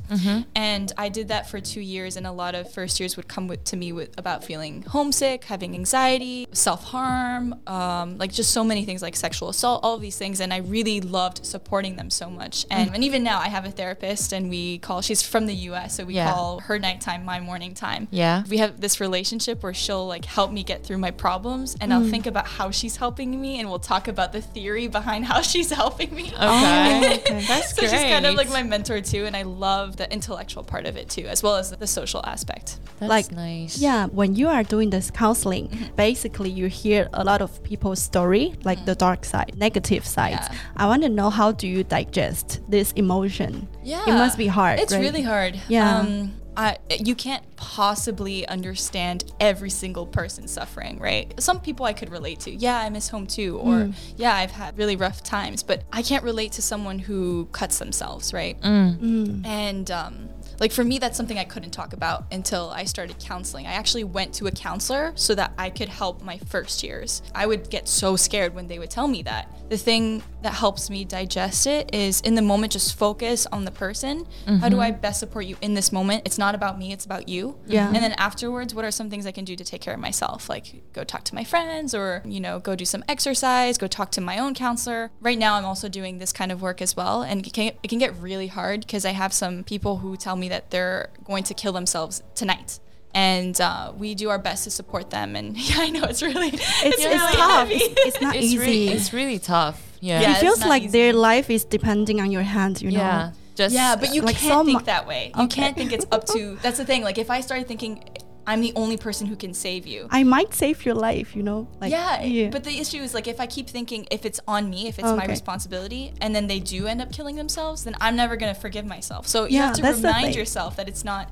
[0.55, 3.47] And I did that for two years, and a lot of first years would come
[3.47, 8.63] with, to me with about feeling homesick, having anxiety, self harm, um, like just so
[8.63, 10.39] many things like sexual assault, all of these things.
[10.39, 12.65] And I really loved supporting them so much.
[12.69, 15.95] And, and even now, I have a therapist, and we call, she's from the US,
[15.97, 16.31] so we Yeah.
[16.31, 18.43] call her nighttime my morning time Yeah.
[18.49, 22.03] we have this relationship where she'll like help me get through my problems and I'll
[22.07, 25.71] think about how she's helping me and we'll talk about the theory behind how she's
[25.71, 26.31] helping me.
[26.33, 27.19] Okay.
[27.19, 27.45] okay.
[27.47, 30.85] That's so she's kind of like my mentor too and I love the intellectual part
[30.85, 32.79] of it too as well as the social aspect.
[32.99, 33.77] That's like, nice.
[33.77, 38.53] Yeah, when you are doing this counseling, basically you hear a lot of people's story,
[38.63, 40.47] like the dark side, negative sides.
[40.49, 40.57] Yeah.
[40.77, 43.67] I want to know how do you digest this emotion?
[43.83, 44.03] Yeah.
[44.07, 44.79] It must be hard.
[44.79, 45.01] It's right?
[45.01, 45.59] really hard.
[45.67, 45.99] Yeah.
[45.99, 51.33] Um, I, you can't possibly understand every single person's suffering, right?
[51.41, 52.51] Some people I could relate to.
[52.51, 53.57] Yeah, I miss home too.
[53.57, 53.95] Or, Mm.
[54.17, 58.33] yeah, I've had really rough times, but I can't relate to someone who cuts themselves,
[58.33, 58.59] right?
[58.61, 59.45] Mm.
[59.45, 60.29] And um,
[60.63, 63.67] like for me, that's something I couldn't talk about until I started counseling.
[63.67, 67.21] I actually went to a counselor so that I could help my first years.
[67.35, 69.53] I would get so scared when they would tell me that.
[69.67, 73.71] The thing that helps me digest it is in the moment, just focus on the
[73.71, 74.25] person.
[74.45, 75.01] How do I mm-hmm.
[75.01, 76.21] best support you in this moment?
[76.23, 77.57] It's not about me, it's about you.
[77.67, 77.87] Yeah.
[77.87, 80.47] And then afterwards, what are some things I can do to take care of myself?
[80.47, 84.11] Like go talk to my friends or, you know, go do some exercise, go talk
[84.11, 85.11] to my own counselor.
[85.19, 87.21] Right now, I'm also doing this kind of work as well.
[87.21, 90.37] And it can, it can get really hard because I have some people who tell
[90.37, 92.79] me that they're going to kill themselves tonight.
[93.15, 95.35] And uh, we do our best to support them.
[95.35, 97.67] And yeah, I know it's really, it's, It's, it's really tough.
[97.71, 98.57] It's, it's not It's easy.
[98.59, 99.77] really, it's really tough.
[99.99, 100.21] Yeah.
[100.21, 100.91] Yeah, it feels like easy.
[100.99, 102.99] their life is depending on your hands, you know?
[102.99, 103.31] Yeah.
[103.55, 105.31] Just Yeah, but you Like can't so think mu- that way.
[105.37, 105.61] You Okay.
[105.61, 106.55] can't think it's up to.
[106.63, 107.03] That's the thing.
[107.03, 108.03] Like if I started thinking,
[108.45, 110.07] I'm the only person who can save you.
[110.09, 111.67] I might save your life, you know?
[111.79, 114.87] Like, yeah, but the issue is like if I keep thinking if it's on me,
[114.87, 118.35] if it's my responsibility, and then they do end up killing themselves, then I'm never
[118.35, 119.27] gonna forgive myself.
[119.27, 121.29] So you Yeah, have to remind yourself that it's not.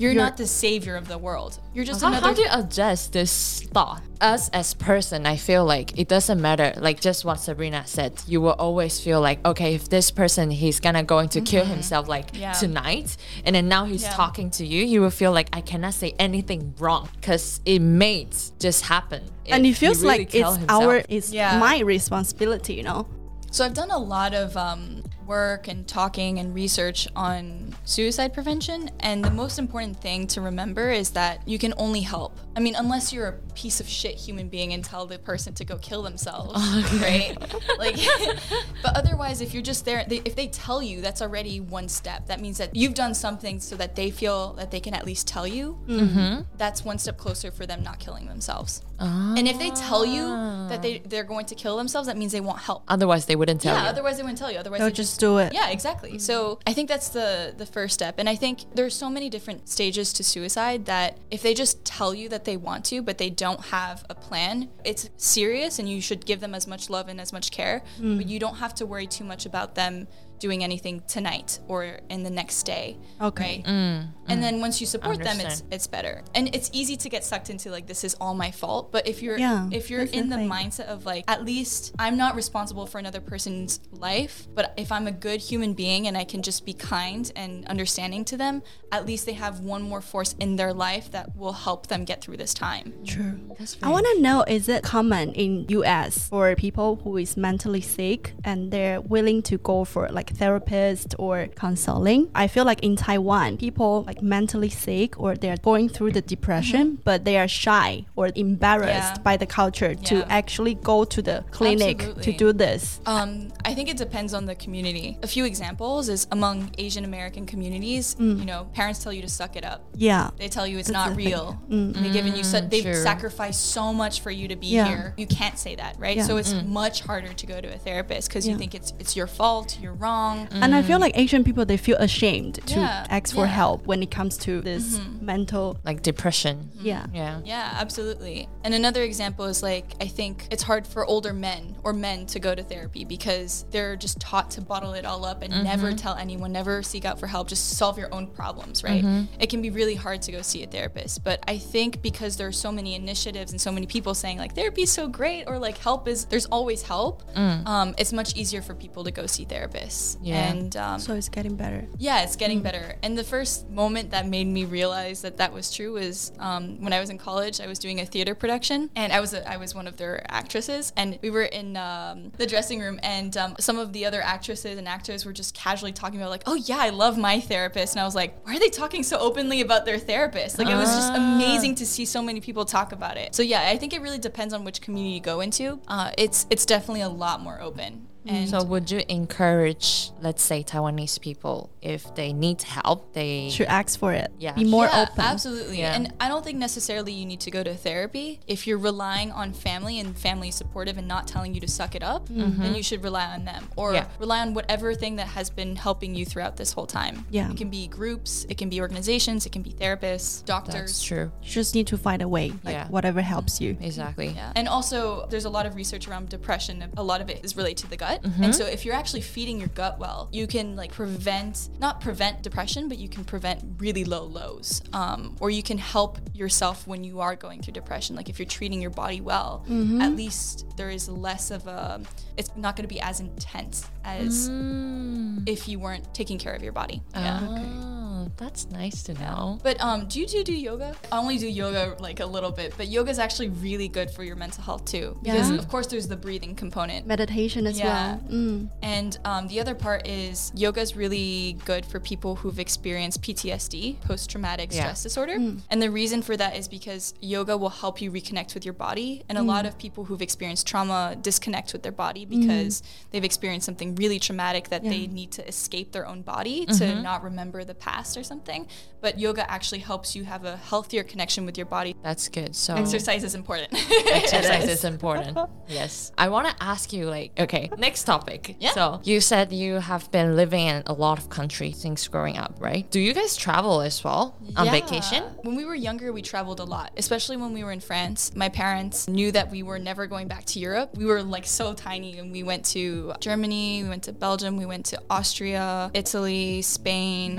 [0.00, 1.60] You're, You're- not the savior of the world.
[1.74, 2.28] You're just How, another.
[2.28, 4.00] how do you adjust this thought?
[4.22, 6.72] Us as person, I feel like it doesn't matter.
[6.78, 10.80] Like just what Sabrina said, you will always feel like, okay, if this person he's
[10.80, 12.40] gonna going to kill himself like Mm-hmm.
[12.40, 12.52] Yeah.
[12.52, 14.12] tonight, and then now he's Yeah.
[14.14, 18.26] talking to you, you will feel like I cannot say anything wrong because it may
[18.58, 19.22] just happen.
[19.46, 20.82] and it feels really like it's himself.
[20.82, 21.58] our, it's Yeah.
[21.58, 23.06] my responsibility, you know?
[23.50, 28.90] So I've done a lot of um, work and talking and research on suicide prevention,
[28.98, 32.36] and the most important thing to remember is that you can only help.
[32.56, 35.64] I mean, unless you're a piece of shit human being and tell the person to
[35.64, 36.54] go kill themselves,
[37.00, 37.36] right?
[37.78, 37.96] Like,
[38.82, 42.26] but otherwise, if you're just there, they, if they tell you, that's already one step.
[42.26, 45.28] That means that you've done something so that they feel that they can at least
[45.28, 45.78] tell you.
[45.86, 46.42] Mm-hmm.
[46.56, 48.82] That's one step closer for them not killing themselves.
[48.98, 49.34] Ah.
[49.36, 50.26] And if they tell you
[50.68, 52.82] that they they're going to kill themselves, that means they want help.
[52.88, 53.88] Otherwise, they wouldn't tell Yeah, you.
[53.88, 54.58] otherwise they wouldn't tell you.
[54.58, 55.54] Otherwise They'll they just do it.
[55.54, 56.18] Yeah, exactly.
[56.18, 58.16] So I think that's the the first step.
[58.18, 62.14] And I think there's so many different stages to suicide that if they just tell
[62.14, 66.00] you that they want to, but they don't have a plan, it's serious and you
[66.00, 67.82] should give them as much love and as much care.
[67.98, 68.16] Mm.
[68.16, 70.08] But you don't have to worry too much about them
[70.40, 72.96] doing anything tonight or in the next day.
[73.20, 73.62] Okay.
[73.64, 73.72] Right?
[73.72, 74.40] Mm, and mm.
[74.40, 76.22] then once you support them, it's it's better.
[76.34, 78.90] And it's easy to get sucked into like this is all my fault.
[78.90, 81.94] But if you're Yeah, if you're that's the in the mindset of like at least
[81.98, 86.16] I'm not responsible for another person's life, but if I'm a good human being and
[86.16, 90.00] I can just be kind and understanding to them, at least they have one more
[90.00, 92.94] force in their life that will help them get through this time.
[93.04, 93.38] True.
[93.58, 97.80] That's I want to know is it common in US for people who is mentally
[97.80, 102.30] sick and they're willing to go for like like therapist or counseling.
[102.34, 106.98] I feel like in Taiwan, people like mentally sick or they're going through the depression,
[107.04, 109.22] but they are shy or embarrassed Yeah.
[109.22, 113.00] by the culture to actually go to the clinic to do this.
[113.06, 115.18] Um, I think it depends on the community.
[115.22, 118.38] A few examples is among Asian American communities, Mm.
[118.40, 119.80] you know, parents tell you to suck it up.
[119.94, 120.30] Yeah.
[120.38, 121.26] They tell you it's That's not the thing.
[121.26, 121.58] real.
[121.68, 122.94] They've given you, su- they've true.
[122.94, 124.88] sacrificed so much for you to be Yeah.
[124.88, 125.14] here.
[125.16, 126.16] You can't say that, right?
[126.16, 126.24] Yeah.
[126.26, 128.52] So it's much harder to go to a therapist because Yeah.
[128.52, 130.19] you think it's it's your fault, you're wrong.
[130.20, 130.62] Mm.
[130.62, 133.46] And I feel like Asian people they feel ashamed to Yeah, ask for yeah.
[133.46, 135.24] help when it comes to this mm-hmm.
[135.24, 136.70] mental Like depression.
[136.76, 136.86] Mm-hmm.
[136.86, 137.06] yeah.
[137.12, 137.40] Yeah.
[137.44, 138.48] Yeah, absolutely.
[138.64, 142.40] And another example is like I think it's hard for older men or men to
[142.40, 145.64] go to therapy because they're just taught to bottle it all up and mm-hmm.
[145.64, 149.04] never tell anyone, never seek out for help, just solve your own problems, right?
[149.38, 151.24] It can be really hard to go see a therapist.
[151.24, 154.54] But I think because there are so many initiatives and so many people saying like
[154.54, 157.66] therapy is so great or like help is there's always help, mm.
[157.66, 160.09] um, it's much easier for people to go see therapists.
[160.22, 160.50] Yeah.
[160.50, 161.86] And um, So it's getting better.
[161.98, 162.96] yeah, it's getting better.
[163.02, 166.92] And the first moment that made me realize that that was true was um, when
[166.92, 167.60] I was in college.
[167.60, 170.24] I was doing a theater production, and I was a, I was one of their
[170.28, 174.20] actresses, and we were in um, the dressing room, and um, some of the other
[174.22, 177.94] actresses and actors were just casually talking about like, oh yeah, I love my therapist,
[177.94, 180.58] and I was like, why are they talking so openly about their therapist?
[180.58, 183.34] Like it was just amazing to see so many people talk about it.
[183.34, 185.80] So yeah, I think it really depends on which community you go into.
[185.88, 188.06] Uh, it's it's definitely a lot more open.
[188.26, 193.68] And So would you encourage, let's say, Taiwanese people if they need help, they Should
[193.68, 194.30] ask for it.
[194.38, 194.52] Yeah.
[194.52, 195.24] Be more yeah, open.
[195.24, 195.78] Absolutely.
[195.78, 195.94] Yeah.
[195.94, 198.40] And I don't think necessarily you need to go to therapy.
[198.46, 202.02] If you're relying on family and family supportive and not telling you to suck it
[202.02, 202.62] up, mm-hmm.
[202.62, 203.94] then you should rely on them or.
[203.94, 204.06] Yeah.
[204.18, 207.26] rely on whatever thing that has been helping you throughout this whole time.
[207.30, 207.50] Yeah.
[207.50, 210.74] It can be groups, it can be organizations, it can be therapists, doctors.
[210.74, 211.32] that's true.
[211.42, 212.88] You just need to find a way, like Yeah.
[212.88, 213.76] whatever helps you.
[213.80, 214.28] Exactly.
[214.28, 214.52] Yeah.
[214.54, 216.84] And also, there's a lot of research around depression.
[216.96, 218.09] A lot of it is related to the gut.
[218.18, 218.42] Mm-hmm.
[218.44, 222.42] And so, if you're actually feeding your gut well, you can like prevent, not prevent
[222.42, 224.82] depression, but you can prevent really low lows.
[224.92, 228.16] Um, or you can help yourself when you are going through depression.
[228.16, 230.00] Like if you're treating your body well, Mm-hmm.
[230.00, 232.00] at least there is less of a,
[232.36, 235.48] it's not going to be as intense as Mm.
[235.48, 237.02] if you weren't taking care of your body.
[237.14, 237.40] Yeah.
[237.42, 237.99] Oh,
[238.36, 239.58] that's nice to know.
[239.62, 240.94] But um, do you do, do yoga?
[241.12, 244.24] I only do yoga like a little bit, but yoga is actually really good for
[244.24, 245.18] your mental health too.
[245.22, 245.56] Because Yeah.
[245.58, 247.06] of course there's the breathing component.
[247.06, 248.16] Meditation as Yeah.
[248.16, 248.20] well.
[248.30, 248.68] Mm.
[248.82, 254.00] And um, the other part is yoga is really good for people who've experienced PTSD,
[254.02, 254.80] post traumatic Yeah.
[254.82, 255.34] stress disorder.
[255.70, 259.22] And the reason for that is because yoga will help you reconnect with your body.
[259.28, 263.66] And a lot of people who've experienced trauma disconnect with their body because they've experienced
[263.66, 267.74] something really traumatic that they need to escape their own body to not remember the
[267.74, 268.66] past or something.
[269.00, 271.96] But yoga actually helps you have a healthier connection with your body.
[272.02, 272.54] That's good.
[272.54, 273.70] So Exercise is important.
[274.22, 275.38] exercise is important.
[275.68, 276.12] Yes.
[276.18, 278.56] I want to ask you, like, okay, next topic.
[278.60, 278.72] Yeah.
[278.72, 282.56] So you said you have been living in a lot of countries since growing up,
[282.60, 282.90] right?
[282.90, 284.72] Do you guys travel as well on Yeah.
[284.72, 285.22] vacation?
[285.42, 288.32] When we were younger, we traveled a lot, especially when we were in France.
[288.36, 290.90] My parents knew that we were never going back to Europe.
[290.96, 294.66] We were like so tiny, and we went to Germany, we went to Belgium, we
[294.66, 297.38] went to Austria, Italy, Spain.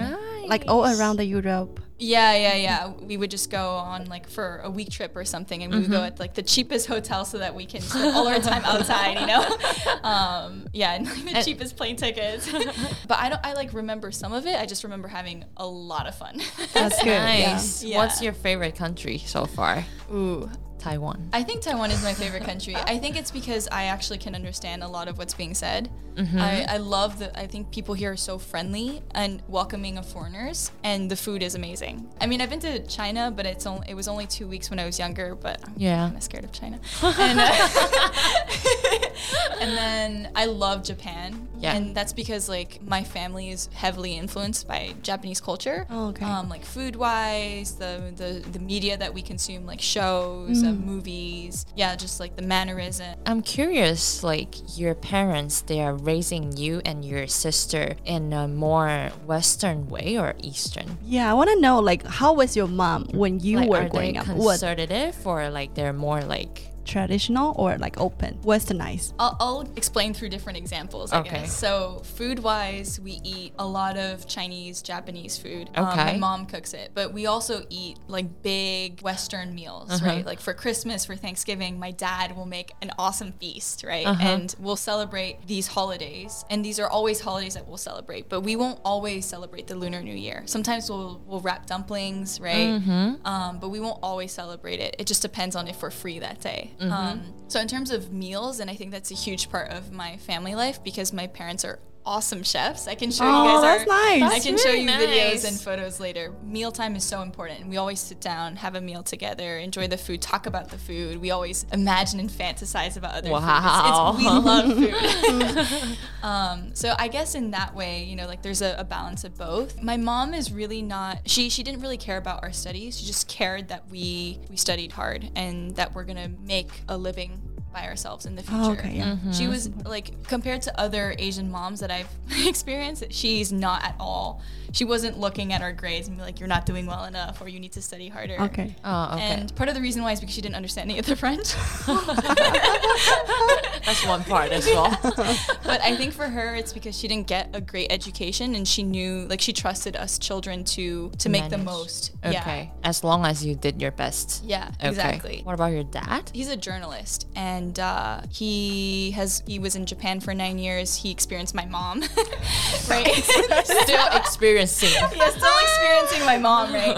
[0.52, 1.80] Like all around the Europe.
[1.98, 2.88] Yeah, yeah, yeah.
[2.88, 5.92] We would just go on like for a week trip or something, and we would
[5.92, 9.20] go at like the cheapest hotel so that we can spend all our time outside,
[9.20, 9.46] you know.
[10.04, 12.52] Um, yeah, and like the And- cheapest plane tickets.
[13.08, 13.46] but I don't.
[13.46, 14.60] I like remember some of it.
[14.60, 16.42] I just remember having a lot of fun.
[16.74, 17.08] That's good.
[17.08, 17.54] Yeah.
[17.54, 17.84] Nice.
[17.92, 17.98] Yeah.
[17.98, 19.86] What's your favorite country so far?
[20.12, 20.50] Ooh,
[20.82, 21.30] Taiwan.
[21.32, 22.76] I think Taiwan is my favorite country.
[22.76, 25.90] I think it's because I actually can understand a lot of what's being said.
[26.18, 27.36] I, I love that.
[27.38, 31.56] I think people here are so friendly and welcoming of foreigners, and the food is
[31.56, 32.08] amazing.
[32.20, 34.78] I mean, I've been to China, but it's only it was only two weeks when
[34.80, 35.36] I was younger.
[35.36, 36.06] But I'm Yeah.
[36.08, 36.80] kind of scared of China.
[37.04, 37.48] and, uh,
[39.60, 41.48] and then I love Japan.
[41.58, 41.76] Yeah.
[41.76, 45.86] And that's because like my family is heavily influenced by Japanese culture.
[45.90, 46.26] Oh, okay.
[46.26, 51.66] Um, like food wise, the, the the media that we consume, like shows, uh, movies.
[51.76, 53.16] Yeah, just like the mannerism.
[53.26, 59.12] I'm curious, like your parents, they are raising you and your sister in a more
[59.26, 60.98] Western way or Eastern?
[61.04, 63.90] Yeah, I want to know like how was your mom when you like, were are
[63.90, 64.28] growing they up?
[64.28, 69.14] What conservative or like they're more like traditional or like open, westernized?
[69.20, 71.30] I'll, I'll explain through different examples, I Okay.
[71.42, 71.56] guess.
[71.56, 75.70] So, food wise, we eat a lot of Chinese, Japanese food.
[75.76, 80.06] Um, my mom cooks it, but we also eat like big Western meals, Uh-huh.
[80.06, 80.26] right?
[80.26, 84.06] Like for Christmas, for Thanksgiving, my dad will make an awesome feast, right?
[84.06, 84.28] Uh-huh.
[84.28, 86.46] And we'll celebrate these holidays.
[86.50, 90.02] And these are always holidays that we'll celebrate, but we won't always celebrate the Lunar
[90.02, 90.44] New Year.
[90.46, 92.70] Sometimes we'll, we'll wrap dumplings, right?
[92.70, 93.26] Mm-hmm.
[93.26, 94.96] Um, but we won't always celebrate it.
[95.00, 96.71] It just depends on if we're free that day.
[96.80, 96.92] Mm-hmm.
[96.92, 100.18] Um, so in terms of meals, and I think that's a huge part of my
[100.18, 102.88] family life because my parents are awesome chefs.
[102.88, 104.32] I can show Oh, you guys that's our, nice.
[104.32, 106.34] I can show really you videos and photos later.
[106.44, 107.68] Mealtime is so important.
[107.68, 111.18] We always sit down, have a meal together, enjoy the food, talk about the food.
[111.18, 114.14] We always imagine and fantasize about other Wow.
[114.14, 114.24] foods.
[114.24, 115.98] It's, we love food.
[116.24, 119.38] um, so I guess in that way, you know, like there's a, a balance of
[119.38, 119.82] both.
[119.82, 121.20] My mom is really not.
[121.26, 123.00] She she didn't really care about our studies.
[123.00, 127.42] She just cared that we we studied hard and that we're gonna make a living
[127.74, 128.64] by ourselves in the oh, future.
[128.64, 129.12] Oh, okay, yeah.
[129.12, 129.32] Mm-hmm.
[129.32, 132.10] She was like compared to other Asian moms that I've
[132.46, 134.42] experienced, she's not at all.
[134.74, 137.50] She wasn't looking at our grades and be like, "You're not doing well enough," or
[137.50, 138.74] "You need to study harder." Okay.
[138.86, 139.22] Oh, okay.
[139.22, 141.54] And part of the reason why is because she didn't understand any of the French.
[143.86, 144.98] That's one part as well.
[145.02, 148.84] but I think for her, it's because she didn't get a great education and she
[148.84, 152.12] knew, like, she trusted us children to to make the most.
[152.24, 152.72] Okay.
[152.84, 154.42] As long as you did your best.
[154.46, 154.62] Yeah.
[154.62, 154.68] Yeah.
[154.80, 154.90] Okay.
[154.90, 155.42] Exactly.
[155.44, 156.30] What about your dad?
[156.34, 160.96] He's a journalist, and uh, he has he was in Japan for nine years.
[160.96, 162.02] He experienced my mom,
[162.90, 163.08] right?
[163.66, 164.90] Still experiencing.
[165.16, 166.98] yeah, still experiencing my mom, right?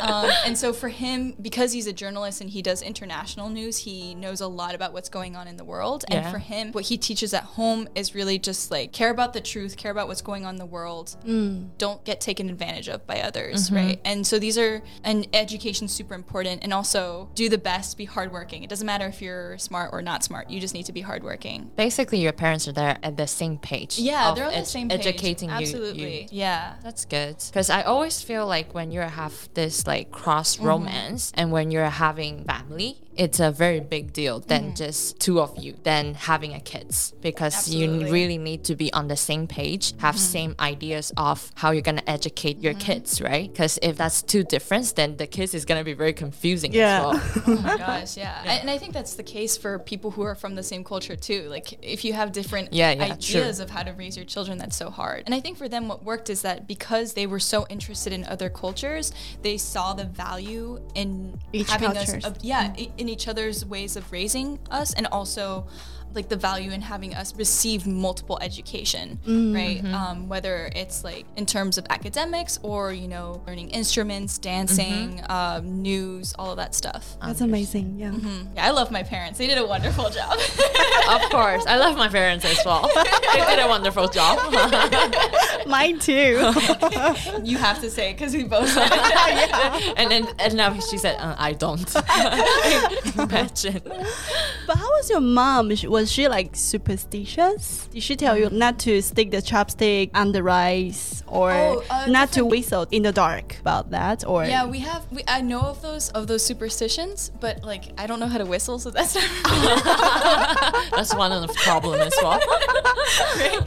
[0.00, 4.14] Um, and so for him, because he's a journalist and he does international news, he
[4.14, 6.04] knows a lot about what's going on in the world.
[6.08, 9.40] And for him, what he teaches at home is really just like care about the
[9.40, 11.16] truth, care about what's going on in the world.
[11.78, 14.00] Don't get taken advantage of by others, right?
[14.04, 16.62] And so these are and education's super important.
[16.62, 18.62] And also do the best, be hardworking.
[18.62, 20.50] It doesn't matter if you're smart or not smart.
[20.50, 21.70] You just need to be hardworking.
[21.76, 23.98] Basically, your parents are there at the same page.
[23.98, 25.00] Yeah, they're on the same page.
[25.06, 26.28] Educating you- Absolutely.
[26.30, 26.74] Yeah.
[26.82, 27.36] That's good.
[27.46, 30.66] Because I always feel like when you have this like cross Mm-hmm.
[30.66, 34.74] romance and when you're having family, it's a very big deal than Mm-hmm.
[34.74, 37.12] just two of you, than having a kids.
[37.20, 38.04] Because you Absolutely.
[38.06, 38.12] Mm-hmm.
[38.14, 42.02] really need to be on the same page, have same ideas of how you're gonna
[42.06, 43.50] educate your kids, right?
[43.52, 46.98] Because if that's too different, then the kids is gonna be very confusing Yeah.
[46.98, 47.22] as well.
[47.46, 48.40] Oh my gosh, yeah.
[48.44, 51.16] And- And I think that's the case for people who are from the same culture
[51.16, 51.42] too.
[51.48, 53.40] Like if you have different Yeah, yeah, true.
[53.42, 55.24] ideas of how to raise your children, that's so hard.
[55.26, 58.24] And I think for them what worked is that because they were so interested in
[58.24, 62.24] other cultures, they saw the value in Each having cultures.
[62.24, 65.66] us of, yeah, i- in each other's ways of raising us and also
[66.14, 69.82] like the value in having us receive multiple education, right?
[69.84, 75.82] Um, whether it's like in terms of academics or you know learning instruments, dancing, um,
[75.82, 77.16] news, all of that stuff.
[77.22, 77.98] That's amazing.
[77.98, 78.12] Yeah.
[78.54, 79.38] Yeah, I love my parents.
[79.38, 80.32] They did a wonderful job.
[81.08, 82.88] of course, I love my parents as well.
[83.34, 84.38] they did a wonderful job.
[85.66, 86.52] Mine too.
[87.42, 89.94] you have to say because we both said it.
[89.98, 91.88] and then and now she said, uh, I don't.
[93.18, 93.80] Imagine.
[94.66, 95.74] but how was your mom?
[95.74, 97.88] Sh- Was she like superstitious?
[97.92, 102.06] Did she tell you not to stick the chopstick on the rice or Oh, uh,
[102.08, 104.26] not to whistle in the dark about that?
[104.26, 105.06] Or Yeah, we have.
[105.10, 108.44] We, I know of those of those superstitions, but like I don't know how to
[108.46, 109.24] whistle, so that's not.
[110.94, 112.40] That's one of the problem as well.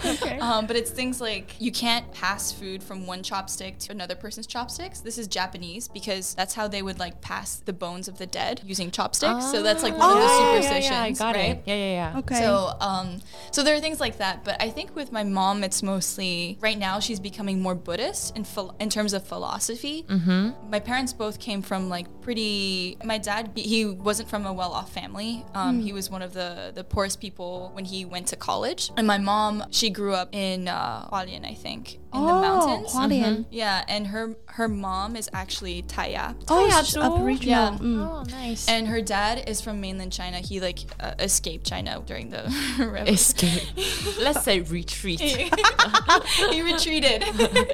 [0.06, 0.39] Okay.
[0.39, 4.47] Um, but it's things like you can't pass food from one chopstick to another person's
[4.47, 5.00] chopsticks.
[5.02, 8.62] This is Japanese because that's how they would like pass the bones of the dead
[8.65, 9.52] using chopsticks.
[9.52, 11.50] so that's like one of the Oh, yeah, yeah, superstitions, yeah, I got right?
[11.52, 11.63] it.
[11.65, 12.19] Yeah, yeah, yeah.
[12.19, 12.26] okay.
[12.35, 13.19] So, um,
[13.51, 16.77] so there are things like that, but I think with my mom, it's mostly right
[16.77, 20.03] now she's becoming more Buddhist in phil- in terms of philosophy.
[20.07, 20.69] Mm-hmm.
[20.69, 22.97] My parents both came from like pretty.
[23.03, 25.45] My dad, he- wasn't from a well-off family.
[25.53, 29.05] Um, He was one of the the poorest people when he went to college, and
[29.07, 32.93] my mom, she grew up in uh, Hualien, I think, in the Oh, mountains.
[32.93, 33.45] Hualien.
[33.51, 36.36] Yeah, and her her mom is actually Taya.
[36.49, 37.73] Oh, yeah, sh- Aboriginal.
[37.73, 37.77] Yeah.
[37.80, 38.08] Mm.
[38.10, 38.67] Oh, nice.
[38.67, 40.38] And her dad is from mainland China.
[40.38, 42.43] He like uh, escaped China during the.
[43.08, 43.63] Escape.
[44.19, 45.19] Let's say retreat.
[46.51, 47.23] he retreated.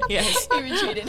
[0.08, 0.46] Yes.
[0.52, 1.08] he retreated.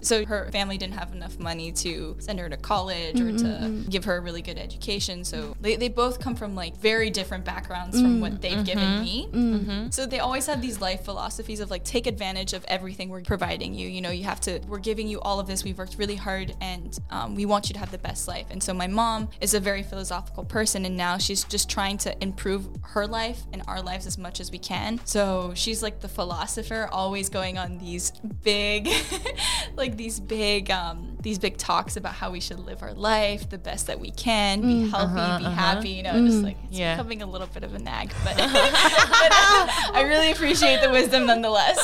[0.00, 4.04] so her family didn't have enough money to send her to college or to give
[4.04, 5.24] her a really good education.
[5.24, 9.88] So they, they both come from like very different backgrounds from what they've given me.
[9.90, 13.74] So they always have these life philosophies of like take advantage of everything we're providing
[13.74, 13.88] you.
[13.88, 15.64] You know, you have to, we're giving you all of this.
[15.64, 18.46] We've worked really hard and um, we want you to have the best life.
[18.50, 22.22] And so my mom is a very philosophical person and now she's just trying to
[22.22, 25.00] improve her life and our lives as much as we can.
[25.04, 28.88] So she's like the philosopher, always going on these big,
[29.76, 33.58] like these big, um, these big talks about how we should live our life the
[33.58, 35.54] best that we can, be mm, healthy, uh-huh, be uh-huh.
[35.54, 35.90] happy.
[35.90, 36.96] You know, just mm, like it's Yeah.
[36.96, 41.26] becoming a little bit of a nag, but, but uh, I really appreciate the wisdom
[41.26, 41.76] nonetheless.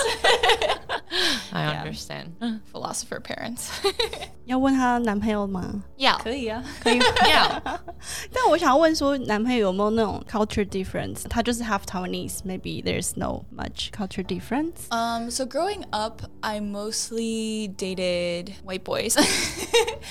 [1.51, 1.81] I Yeah.
[1.83, 2.33] understand.
[2.71, 3.09] Philosophy.
[3.09, 3.69] philosopher parents.
[4.45, 5.83] 要问她男朋友吗？
[5.97, 6.63] 要可以啊。
[6.83, 6.97] 可以。
[6.99, 7.61] 要
[8.33, 11.27] 但我想要问说，男朋友有没有那种 culture difference？
[11.29, 14.87] 他就是 half Taiwanese，maybe there's no much culture difference。
[14.89, 19.15] Um, so growing up, I mostly dated white boys.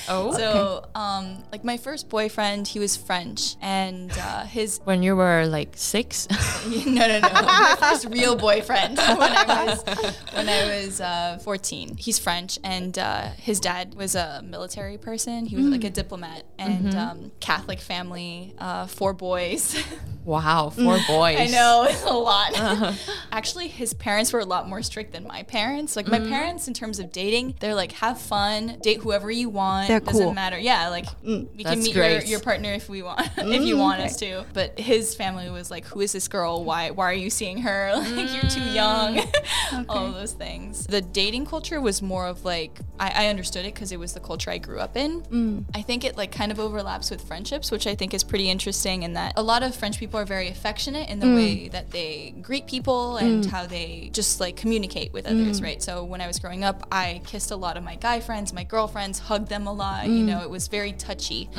[0.09, 5.17] Oh, so um, like my first boyfriend, he was French, and uh, his when you
[5.17, 6.27] were like six.
[6.87, 9.85] no no no my first real boyfriend when I was
[10.35, 11.98] when I was uh, 14.
[11.98, 15.46] He's French, and uh, his dad was a military person.
[15.46, 19.82] He was like a diplomat and um, Catholic family, uh, four boys.
[20.26, 21.40] wow, four boys.
[21.40, 22.52] I know it's a lot.
[23.32, 25.96] Actually, his parents were a lot more strict than my parents.
[25.96, 29.88] Like my parents, in terms of dating, they're like have fun, date whoever you want.
[29.88, 30.34] They're Doesn't cool.
[30.34, 30.58] matter.
[30.58, 34.18] Yeah, like we can meet your, your partner if we want, if you want us
[34.18, 34.46] to.
[34.54, 36.64] But his family was like, who is this girl?
[36.64, 37.94] Why why are you seeing her?
[37.96, 39.20] Like you're too young.
[39.90, 40.73] All of those things.
[40.74, 44.20] The dating culture was more of like I, I understood it because it was the
[44.20, 45.22] culture I grew up in.
[45.24, 45.66] Mm.
[45.74, 49.04] I think it like kind of overlaps with friendships, which I think is pretty interesting
[49.04, 51.36] in that a lot of French people are very affectionate in the mm.
[51.36, 53.50] way that they greet people and mm.
[53.50, 55.82] how they just like communicate with others, right?
[55.82, 58.64] So when I was growing up, I kissed a lot of my guy friends, my
[58.64, 60.08] girlfriends, hugged them a lot.
[60.08, 61.50] You know, it was very touchy,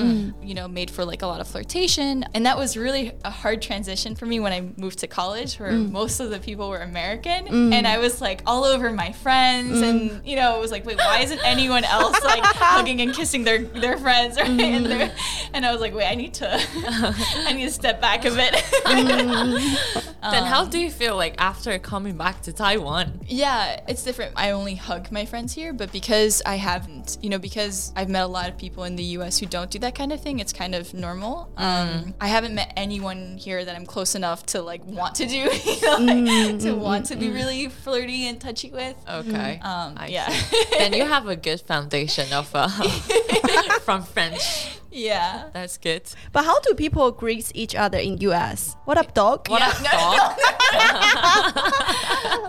[0.42, 2.24] you know, made for like a lot of flirtation.
[2.34, 5.72] And that was really a hard transition for me when I moved to college where
[5.72, 7.72] most of the people were American.
[7.72, 10.26] And I was like all over my friends and, mm.
[10.26, 13.62] you know, it was like, wait, why isn't anyone else like hugging and kissing their,
[13.62, 14.48] their friends, right?
[14.48, 14.60] Mm.
[14.60, 15.12] And,
[15.52, 18.54] and I was like, wait, I need to, I need to step back a bit.
[18.54, 20.14] Mm.
[20.22, 23.20] then how um, do you feel like after coming back to Taiwan?
[23.26, 24.32] Yeah, it's different.
[24.36, 28.22] I only hug my friends here, but because I haven't, you know, because I've met
[28.22, 30.52] a lot of people in the US who don't do that kind of thing, it's
[30.52, 31.50] kind of normal.
[31.56, 35.36] Um, I haven't met anyone here that I'm close enough to like want to do,
[35.36, 38.93] you know, like, to want to be really flirty and touchy with.
[39.08, 39.60] Okay.
[39.62, 40.32] Um, I yeah.
[40.78, 42.68] then you have a good foundation of uh,
[43.80, 44.78] from French.
[44.90, 45.50] yeah.
[45.52, 46.02] That's good.
[46.32, 48.76] But how do people greet each other in US?
[48.84, 49.48] What up, dog?
[49.48, 50.38] What up, dog?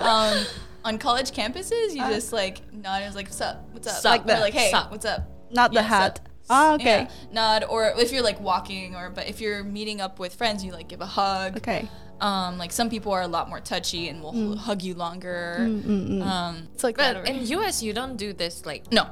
[0.05, 0.45] Um,
[0.83, 3.67] on college campuses, you just like nod and it's like, what's up?
[3.71, 3.95] What's up?
[3.95, 4.11] Sup.
[4.11, 4.39] Like, that.
[4.41, 4.91] like hey, Sup.
[4.91, 5.27] what's up?
[5.49, 6.17] Not the hat.
[6.17, 6.29] sup.
[6.49, 6.85] Oh, okay.
[7.07, 10.63] Yeah, nod, or if you're like walking, or but if you're meeting up with friends,
[10.63, 11.57] you like give a hug.
[11.57, 11.87] Okay.
[12.21, 14.57] Um, like some people are a lot more touchy and will Mm.
[14.57, 15.57] hug you longer.
[15.59, 17.27] Um, it's like that.
[17.27, 18.91] In US, you don't do this like.
[18.91, 19.07] no,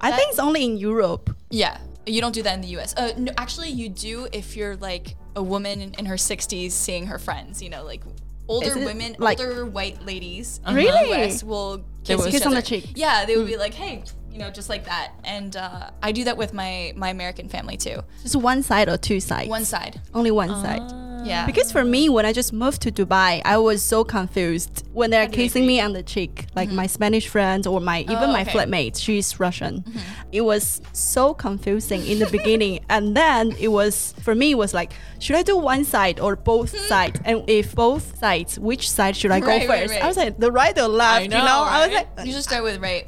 [0.00, 1.30] I think it's only in Europe.
[1.50, 2.94] yeah, you don't do that in the U.S.
[2.96, 7.06] Uh, no, actually, you do if you're like a woman in, in her 60s seeing
[7.06, 7.62] her friends.
[7.62, 8.02] You know, like
[8.48, 10.60] older women, like- older white ladies.
[10.66, 10.88] Really?
[10.88, 11.44] In the U.S.
[11.44, 12.92] will kiss, will each kiss on the cheek.
[12.96, 14.02] Yeah, they would be like, hey.
[14.32, 17.76] You know, just like that, and uh, I do that with my my American family
[17.76, 18.02] too.
[18.22, 19.48] Just one side or two sides?
[19.48, 20.82] One side, Only one side.
[20.82, 21.24] Ah.
[21.24, 21.46] yeah.
[21.46, 25.28] Because for me, when I just moved to Dubai, I was so confused when they're
[25.28, 26.76] kissing me on the cheek, like mm-hmm.
[26.76, 29.00] my Spanish friends or my oh, even Oh, my flatmate.
[29.00, 29.82] She's Russian.
[29.82, 29.98] Mm-hmm.
[30.32, 34.52] It was so confusing in the beginning, and then it was for me.
[34.52, 36.86] It was like, should I do one side or both hmm.
[36.86, 37.20] sides?
[37.24, 39.94] And if both sides, which side should I go Right, right, first?
[39.94, 40.04] right.
[40.04, 41.24] I was like, the right or left?
[41.24, 43.06] you know, know, I was like, you should start with right.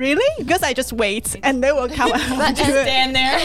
[0.00, 0.30] Really?
[0.38, 2.10] Because I just wait, and they will come.
[2.14, 2.64] and it.
[2.64, 3.36] Stand there.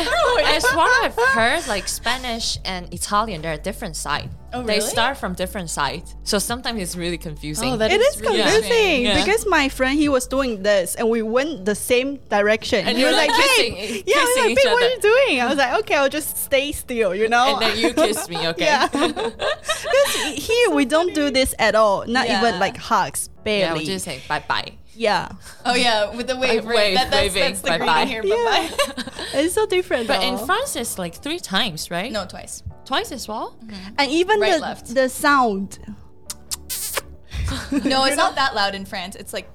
[0.55, 4.29] As what I've heard, like Spanish and Italian, they're a different side.
[4.53, 4.75] Oh, really?
[4.75, 7.73] They start from different sides, so sometimes it's really confusing.
[7.73, 9.03] Oh, that It is is really confusing strange.
[9.07, 9.19] Yeah.
[9.25, 12.87] because my friend he was doing this and we went the same direction.
[12.87, 14.71] And he you was were like, like "Babe, kissing- yeah, I was kissing like, "Babe,
[14.73, 17.45] what are you doing?" I was like, "Okay, I'll just stay still," you know.
[17.59, 18.63] and then you kiss me, okay?
[18.65, 18.87] yeah.
[19.85, 20.15] Because
[20.47, 22.05] here we don't do this at all.
[22.07, 23.79] Not even like hugs, yeah, barely.
[23.79, 24.73] we just say bye bye.
[24.95, 25.29] yeah.
[25.65, 26.75] Oh yeah, with the wave, right?
[26.75, 28.05] wave, that, that's, waving, that's the bye-bye.
[28.05, 28.37] greeting here.
[28.37, 28.69] Yeah.
[28.95, 29.13] Bye bye.
[29.39, 30.07] It's so different.
[30.07, 30.37] But in.
[30.45, 32.11] France, it's like three times, right?
[32.11, 32.63] no, twice.
[32.85, 33.57] twice as well.
[33.63, 33.95] Mm-hmm.
[33.99, 34.93] and even Right, the left.
[34.93, 35.79] the sound.
[37.83, 39.15] No, it's not that loud in France.
[39.15, 39.47] It's like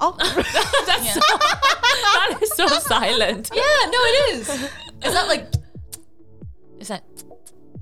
[0.00, 0.14] Oh,
[0.86, 1.12] That's Yeah.
[1.14, 3.50] so, that is so silent.
[3.54, 4.48] yeah, no, it is.
[5.02, 5.46] It's not like
[6.78, 7.04] Is that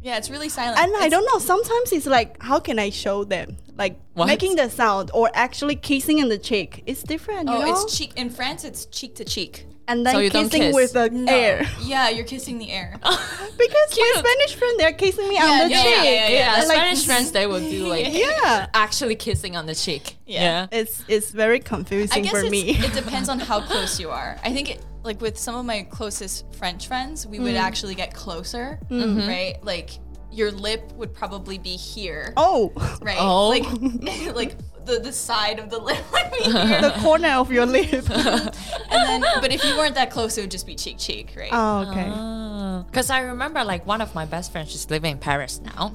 [0.03, 0.79] yeah, it's really silent.
[0.81, 1.39] and I don't know.
[1.39, 3.57] Sometimes it's like, how can I show them?
[3.79, 4.27] Like What?
[4.27, 6.83] making the sound or actually kissing in the cheek.
[6.87, 7.49] It's different.
[7.49, 7.73] You Oh, know?
[7.85, 8.65] it's cheek in France.
[8.65, 9.67] It's cheek to cheek.
[9.89, 10.75] and then So you don't kissing kiss?
[10.77, 11.33] with the No.
[11.33, 11.67] air.
[11.83, 12.95] Yeah, you're kissing the air.
[13.03, 14.07] Because Cute.
[14.15, 15.95] my Spanish friend, they're kissing me Yeah, on the yeah, cheek.
[15.95, 16.59] yeah, yeah, yeah.
[16.61, 18.69] And, like, Spanish friends they would do like Yeah.
[18.75, 20.17] actually kissing on the cheek.
[20.27, 20.67] Yeah.
[20.71, 22.71] It's it's very I confusing guess for it's, me.
[22.87, 24.37] it depends on how close you are.
[24.45, 27.43] I think it like with some of my closest French friends, we Mm.
[27.45, 29.57] would actually get closer, right?
[29.63, 29.91] Like
[30.33, 32.73] your lip would probably be here, oh,
[33.03, 33.17] right?
[33.19, 33.49] Oh.
[33.49, 33.65] Like
[34.35, 34.57] like
[34.87, 36.81] the the side of the lip would be here.
[36.81, 37.93] the corner of your lip.
[38.11, 38.53] and
[38.91, 41.51] then but if you weren't that close, it would just be cheek cheek, right?
[41.53, 42.09] oh, okay.
[42.13, 42.85] Ah.
[42.87, 45.95] Because I remember like one of my best friends, she's living in Paris now,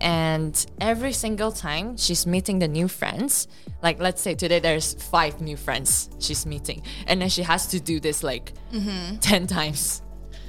[0.00, 3.48] and every single time she's meeting the new friends,
[3.82, 7.80] like let's say today there's five new friends she's meeting, and then she has to
[7.80, 9.16] do this like mm-hmm.
[9.16, 10.02] 10 times.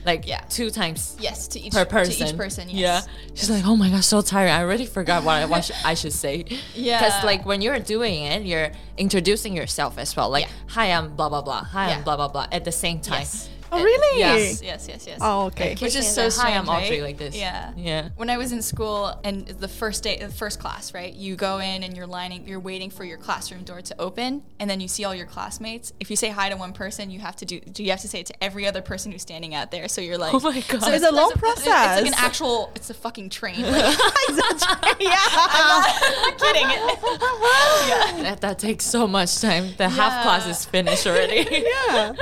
[0.05, 0.27] Like.
[0.27, 0.41] Yeah.
[0.49, 2.27] two times Yes, to each per To person.
[2.27, 2.69] each person.
[2.69, 2.77] Yes.
[3.07, 3.13] Yeah.
[3.33, 4.49] She's like, oh my gosh, so tired.
[4.49, 6.45] I already forgot what I, what sh- I should say.
[6.75, 6.99] Yeah.
[6.99, 10.29] Because like when you're doing it, you're introducing yourself as well.
[10.29, 10.51] Like, Yeah.
[10.67, 11.63] hi, I'm blah blah blah.
[11.63, 11.97] Hi, Yeah.
[11.97, 12.47] I'm blah blah blah.
[12.51, 13.21] At the same time.
[13.21, 13.49] Yes.
[13.75, 14.19] Oh, really?
[14.19, 14.61] Yes.
[14.61, 15.19] Yes, yes, yes.
[15.21, 15.69] Oh, okay.
[15.69, 16.53] Like, Which is so the, strange.
[16.53, 17.07] Hi, I'm Audrey right?
[17.07, 17.35] like this.
[17.35, 17.73] Yeah.
[17.75, 18.09] Yeah.
[18.15, 21.13] When I was in school and the first day, the first class, right?
[21.13, 24.69] You go in and you're lining, you're waiting for your classroom door to open, and
[24.69, 25.93] then you see all your classmates.
[25.99, 28.07] If you say hi to one person, you have to do, do you have to
[28.07, 29.87] say it to every other person who's standing out there.
[29.87, 30.81] So you're like, Oh my God.
[30.81, 31.57] So It's a long process.
[31.99, 33.55] It's like an actual, it's a fucking train.
[33.65, 33.97] Like,
[34.99, 35.17] yeah.
[35.27, 36.69] I'm not kidding.
[36.69, 38.21] yeah.
[38.25, 39.73] That, that takes so much time.
[39.77, 41.45] The half class is finished already.
[41.51, 42.13] yeah.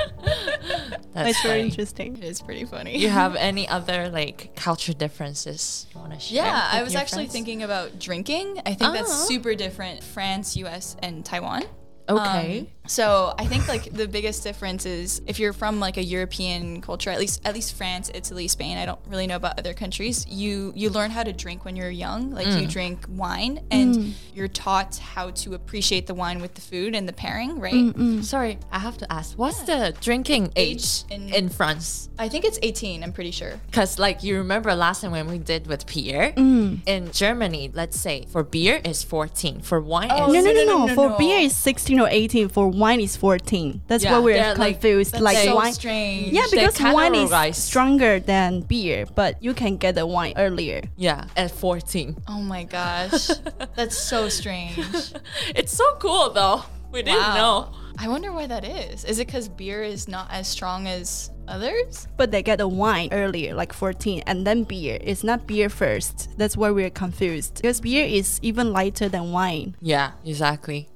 [1.14, 2.16] That's It's very interesting.
[2.18, 2.98] It is pretty funny.
[2.98, 6.46] You have any other like culture differences you want to share?
[6.46, 7.34] Yeah, I was your actually friends?
[7.34, 8.60] thinking about drinking.
[8.66, 9.26] I think that's Oh.
[9.28, 11.64] super different France, US, and Taiwan.
[12.10, 12.60] Okay.
[12.60, 16.82] Um, so I think like the biggest difference is if you're from like a European
[16.82, 18.78] culture, at least at least France, Italy, Spain.
[18.78, 20.26] I don't really know about other countries.
[20.28, 22.32] You you learn how to drink when you're young.
[22.32, 22.62] Like Mm.
[22.62, 24.12] you drink wine, and mm.
[24.36, 27.60] you're taught how to appreciate the wine with the food and the pairing.
[27.60, 27.74] Right.
[27.74, 28.24] Mm, mm.
[28.24, 29.38] Sorry, I have to ask.
[29.38, 32.10] What's the drinking age Age in- in, France?
[32.20, 33.04] I think it's 18.
[33.04, 33.60] I'm pretty sure.
[33.68, 38.26] Because like you remember last time when we did with beer in Germany, let's say
[38.30, 40.86] for beer is 14, for wine Oh, is No, no, No, no, no, no.
[40.88, 41.18] no, For no.
[41.18, 42.50] beer is 16 or 18.
[42.50, 43.82] For wine is 14.
[43.88, 45.20] That's Yeah, why we're they're, like- confused.
[45.20, 45.74] Like, so wine.
[45.74, 46.34] strange.
[46.34, 50.82] Yeah, because wine is stronger than beer, but you can get the wine earlier.
[50.98, 52.18] yeah at 14.
[52.28, 53.28] Oh my gosh,
[53.76, 54.78] that's so strange.
[55.56, 56.64] it's so cool though.
[56.92, 57.36] We didn't Wow.
[57.36, 57.74] know.
[57.98, 59.06] I wonder why that is.
[59.06, 62.08] Is it because beer is not as strong as others?
[62.18, 64.98] But they get the wine earlier, like 14, and then beer.
[65.02, 66.30] It's not beer first.
[66.38, 67.62] That's why we're confused.
[67.62, 69.76] Because beer is even lighter than wine.
[69.80, 70.90] Yeah, exactly.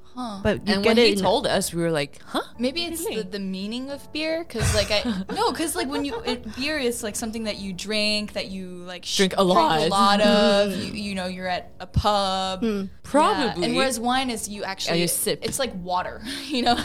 [0.44, 2.42] But you and get when it he in- told us, we were like, huh?
[2.58, 5.04] Maybe it's the, the meaning of beer, because like I
[5.36, 8.68] no, because like when you it, beer is like something that you drink that you
[8.68, 9.80] like sh- Drink a lot.
[9.82, 10.74] a lot of.
[10.78, 12.62] You, you know, you're at a pub.
[12.62, 12.66] Hmm.
[12.82, 13.66] Yeah, Probably.
[13.66, 15.40] And whereas wine is you actually you sip.
[15.44, 16.22] It's like water.
[16.48, 16.78] You know.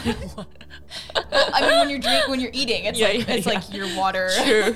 [1.31, 3.53] I mean, when you're drink when you're eating, it's Yeah, like yeah, it's yeah.
[3.53, 4.29] like your water.
[4.43, 4.75] True.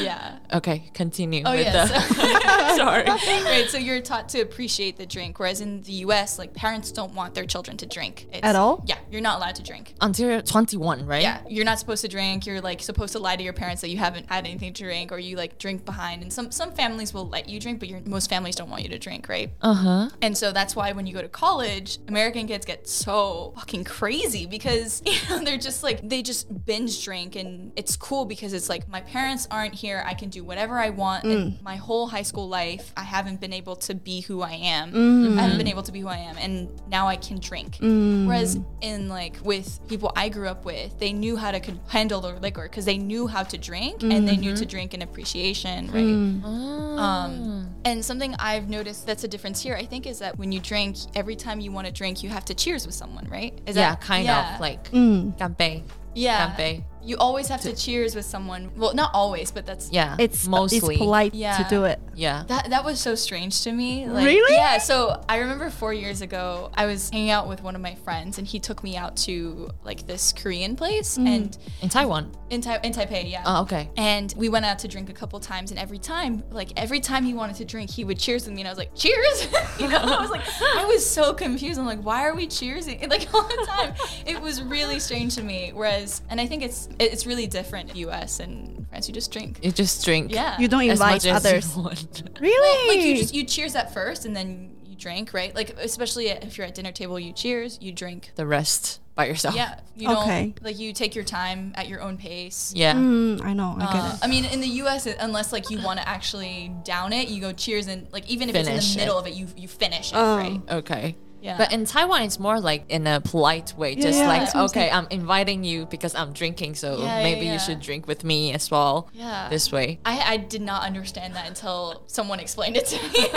[0.00, 0.38] yeah.
[0.52, 1.90] okay, continue Oh with yes.
[1.90, 2.76] the.
[2.76, 3.04] Sorry.
[3.04, 7.14] right, so you're taught to appreciate the drink, whereas in the U.S., like parents don't
[7.14, 8.82] want their children to drink It's- At all?
[8.86, 9.94] Yeah, you're not allowed to drink.
[10.00, 11.22] Until you're 21, right?
[11.22, 12.46] Yeah, you're not supposed to drink.
[12.46, 15.12] You're like supposed to lie to your parents that you haven't had anything to drink,
[15.12, 16.22] or you like drink behind.
[16.22, 18.88] And some some families will let you drink, but your most families don't want you
[18.90, 19.50] to drink, right?
[19.62, 20.08] Uh huh.
[20.22, 24.46] And so that's why when you go to college, American kids get so fucking crazy
[24.46, 28.68] because you know they're just like they just binge drink and it's cool because it's
[28.68, 31.24] like my parents aren't here, I can do whatever I want.
[31.24, 35.38] And my whole high school life, I haven't been able to be who I am.
[35.38, 37.75] I haven't been able to be who I am, and now I can drink.
[37.78, 38.26] Mm.
[38.26, 42.20] Whereas in like with people I grew up with, they knew how to con- handle
[42.20, 44.12] the liquor because they knew how to drink mm-hmm.
[44.12, 44.70] and they knew to mm-hmm.
[44.70, 45.94] drink in appreciation, mm.
[45.94, 46.04] right?
[46.04, 46.98] Mm.
[46.98, 50.60] Um, and something I've noticed that's a difference here, I think, is that when you
[50.60, 53.58] drink, every time you want to drink, you have to cheers with someone, right?
[53.66, 54.54] Is yeah, that, kind yeah.
[54.54, 55.36] of like mm.
[55.38, 55.82] Ganbei.
[56.14, 56.54] Yeah.
[56.56, 56.84] Ganbei.
[57.06, 58.70] You always have to cheers with someone.
[58.76, 60.16] Well, not always, but that's Yeah.
[60.18, 60.94] It's mostly.
[60.96, 61.56] it's polite Yeah.
[61.58, 62.00] to do it.
[62.14, 62.44] Yeah.
[62.48, 64.06] That that was so strange to me.
[64.06, 64.54] Like, Really?
[64.54, 64.78] Yeah.
[64.78, 68.38] So I remember four years ago, I was hanging out with one of my friends,
[68.38, 71.26] and he took me out to like this Korean place, mm-hmm.
[71.26, 72.32] and In Taiwan.
[72.50, 73.42] in, Tai in Taipei, yeah.
[73.46, 73.90] Oh, okay.
[73.96, 77.24] And we went out to drink a couple times, and every time, like every time
[77.24, 79.48] he wanted to drink, he would cheers with me, and I was like, "Cheers!"
[79.80, 80.42] you know, I was like,
[80.76, 81.78] I was so confused.
[81.78, 83.94] I'm like, "Why are we cheersing?" Like all the time,
[84.26, 85.70] it was really strange to me.
[85.72, 88.40] Whereas, and I think it's it's really different in U.S.
[88.40, 89.08] and France.
[89.08, 89.58] You just drink.
[89.62, 90.32] You just drink.
[90.32, 90.58] Yeah.
[90.58, 91.76] You don't As invite much as others.
[91.76, 92.22] you want.
[92.40, 92.96] Really?
[92.96, 95.54] like you just you cheers at first, and then you drink, right?
[95.54, 98.32] Like especially if you're at dinner table, you cheers, you drink.
[98.36, 99.54] the rest by yourself.
[99.56, 100.54] Yeah, you don't Okay.
[100.60, 102.72] like you take your time at your own pace.
[102.76, 102.92] Yeah.
[102.92, 103.74] Mm, I know.
[103.78, 104.18] I get Uh, it.
[104.22, 107.52] I mean, in the U.S., unless like you want to actually down it, you go
[107.52, 108.96] cheers and like even if it's in the it.
[108.96, 110.36] middle of it, you you finish it, Oh.
[110.36, 110.60] right?
[110.70, 111.16] Okay.
[111.46, 111.56] Yeah.
[111.58, 114.64] But in Taiwan, it's more like in a polite way, just yeah, like, that's I'm
[114.64, 117.52] okay, I'm inviting you because I'm drinking, so Yeah, yeah, maybe yeah.
[117.52, 119.08] you should drink with me as well.
[119.14, 119.48] Yeah.
[119.48, 120.00] This way.
[120.04, 123.28] I, I did not understand that until someone explained it to me.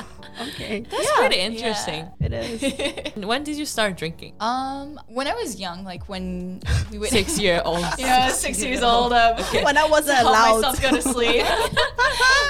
[0.48, 0.80] Okay.
[0.90, 2.08] That's pretty interesting.
[2.20, 3.14] It is.
[3.24, 4.34] When did you start drinking?
[4.40, 7.84] um, when I was young, like when we would Six year old.
[7.98, 9.12] yeah, six years old.
[9.12, 10.62] Um, when I wasn't allowed.
[10.62, 11.46] myself go to sleep.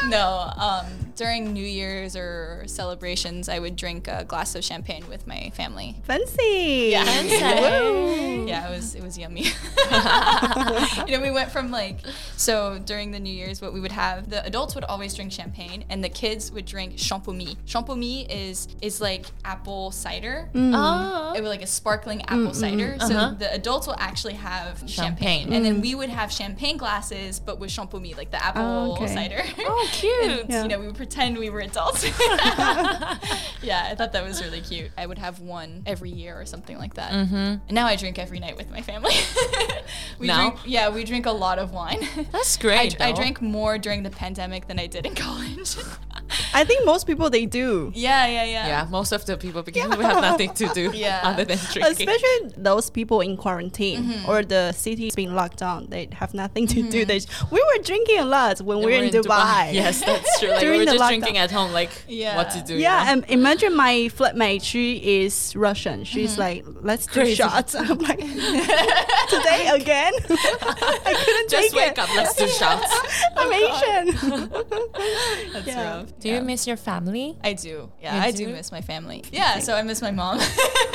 [0.09, 0.87] no, um,
[1.17, 5.97] during New Year's or celebrations, I would drink a glass of champagne with my family.
[6.05, 6.89] Fancy.
[6.91, 7.05] Yeah.
[7.61, 8.47] Woo.
[8.47, 9.43] Yeah, it was it was was yummy.
[11.07, 11.99] you know, we went from like
[12.37, 15.85] so during the New Year's, what we would have the adults would always drink champagne,
[15.91, 17.57] and the kids would drink champomy.
[17.67, 20.49] Champomy is is like apple cider.
[20.55, 21.33] Oh.
[21.37, 22.97] It was like a sparkling apple cider.
[23.01, 23.35] So Uh-huh.
[23.39, 25.53] the adults will actually have champagne, Champagne.
[25.53, 29.07] and then we would have champagne glasses, but with champomy, like the apple okay.
[29.07, 29.43] cider.
[29.61, 30.25] Oh, cute.
[30.25, 30.63] And, Yeah.
[30.63, 32.03] You know, we would pretend we were adults.
[33.63, 34.91] yeah, I thought that was really cute.
[34.97, 37.13] I would have one every year or something like that.
[37.13, 37.35] Mm-hmm.
[37.35, 39.13] And now I drink every night with my family.
[40.19, 40.51] we Now?
[40.51, 42.09] drink, yeah, we drink a lot of wine.
[42.33, 42.99] That's great.
[43.03, 43.17] I though.
[43.17, 45.77] drank more during the pandemic than I did in college.
[46.53, 47.93] I think most people they do.
[47.95, 48.67] yeah, yeah, yeah.
[48.67, 51.21] Yeah, most of the people because we have nothing to do Yeah.
[51.25, 52.09] other than drinking.
[52.09, 54.31] Especially those people in quarantine mm-hmm.
[54.31, 57.05] or the city's been locked down, they have nothing to do.
[57.05, 57.09] Mm-hmm.
[57.09, 57.21] They
[57.51, 59.73] we were drinking a lot when we were in Dubai.
[59.85, 60.51] Yes, that's true.
[60.51, 61.09] Like we were the just lockdown.
[61.09, 62.37] drinking at home, like Yeah.
[62.37, 62.75] what to do.
[62.77, 63.13] Yeah, you know?
[63.13, 64.63] and imagine my flatmate.
[64.63, 64.87] She
[65.23, 66.05] is Russian.
[66.05, 66.41] She's mm-hmm.
[66.41, 67.75] like, let's do shots.
[67.79, 70.13] I'm like, today again.
[70.31, 71.99] I couldn't just take wake it.
[71.99, 72.09] up.
[72.15, 72.91] Let's do shots.
[73.37, 74.07] Oh I'm Asian.
[75.53, 75.99] That's Yeah.
[75.99, 76.19] rough.
[76.25, 76.37] Do Yeah.
[76.39, 77.37] you miss your family?
[77.45, 77.93] I do.
[78.01, 78.53] Yeah, You I do do?
[78.55, 79.23] miss my family.
[79.31, 80.41] Yeah, so I miss my mom.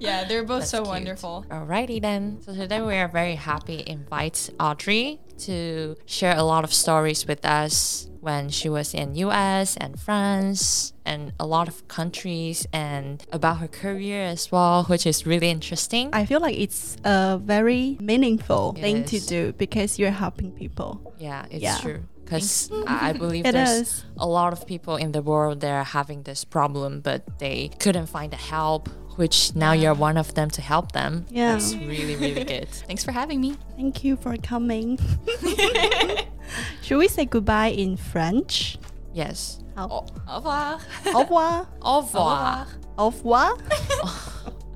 [0.00, 0.88] yeah, they're both That's so cute.
[0.88, 1.44] wonderful.
[1.48, 2.40] Alrighty then.
[2.42, 7.28] So today we are very happy to invite Audrey to share a lot of stories
[7.28, 13.24] with us when she was in US and France and a lot of countries and
[13.32, 16.10] about her career as well, which is really interesting.
[16.12, 21.14] I feel like it's a very meaningful It thing to do because you're helping people.
[21.18, 21.78] Yeah, it's Yeah.
[21.78, 22.02] true.
[22.30, 24.04] Because I believe It there's is.
[24.18, 28.06] a lot of people in the world that are having this problem, but they couldn't
[28.06, 31.26] find the help, which now you're one of them to help them.
[31.30, 31.52] Yeah.
[31.52, 32.68] That's really, really good.
[32.88, 33.56] Thanks for having me.
[33.76, 34.98] Thank you for coming.
[36.82, 38.78] Should we say goodbye in French?
[39.12, 39.58] Yes.
[39.76, 40.80] Au Au revoir.
[41.14, 41.66] au revoir.
[41.82, 42.66] Au revoir.
[42.98, 43.58] Au revoir.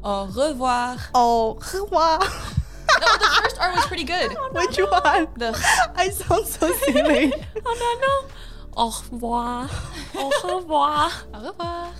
[0.02, 0.98] Au revoir.
[1.14, 2.55] Au revoir
[3.03, 4.32] No, the first R was pretty good.
[4.51, 5.28] Which one?
[5.38, 5.55] The
[5.95, 7.34] I sound so silly.
[7.65, 8.30] Oh no no.
[8.76, 9.70] Au revoir.
[10.15, 11.11] Au revoir.
[11.34, 11.93] au revoir.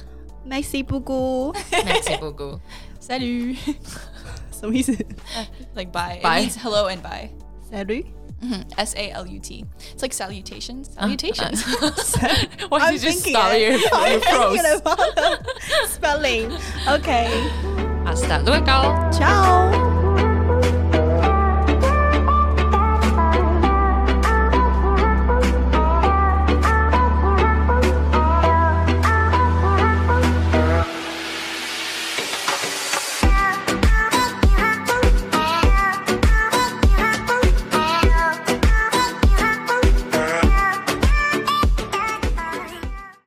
[0.46, 1.54] Merci beaucoup.
[1.72, 2.60] Merci beaucoup.
[3.00, 3.56] Salut.
[4.52, 4.92] 什么意思
[5.76, 6.20] Like bye.
[6.22, 6.40] Bye.
[6.40, 7.30] It means hello and bye.
[7.72, 8.06] Salut.
[8.78, 9.66] S A L U T.
[9.94, 10.90] It's like salutations.
[10.94, 11.64] Salutations.
[12.70, 13.62] Why I'm did you just thinking stop it.
[13.62, 14.62] your, I'm your froze?
[14.62, 16.52] thinking about the spelling.
[16.88, 17.30] Okay.
[18.06, 19.10] Hasta luego.
[19.18, 19.93] Ciao.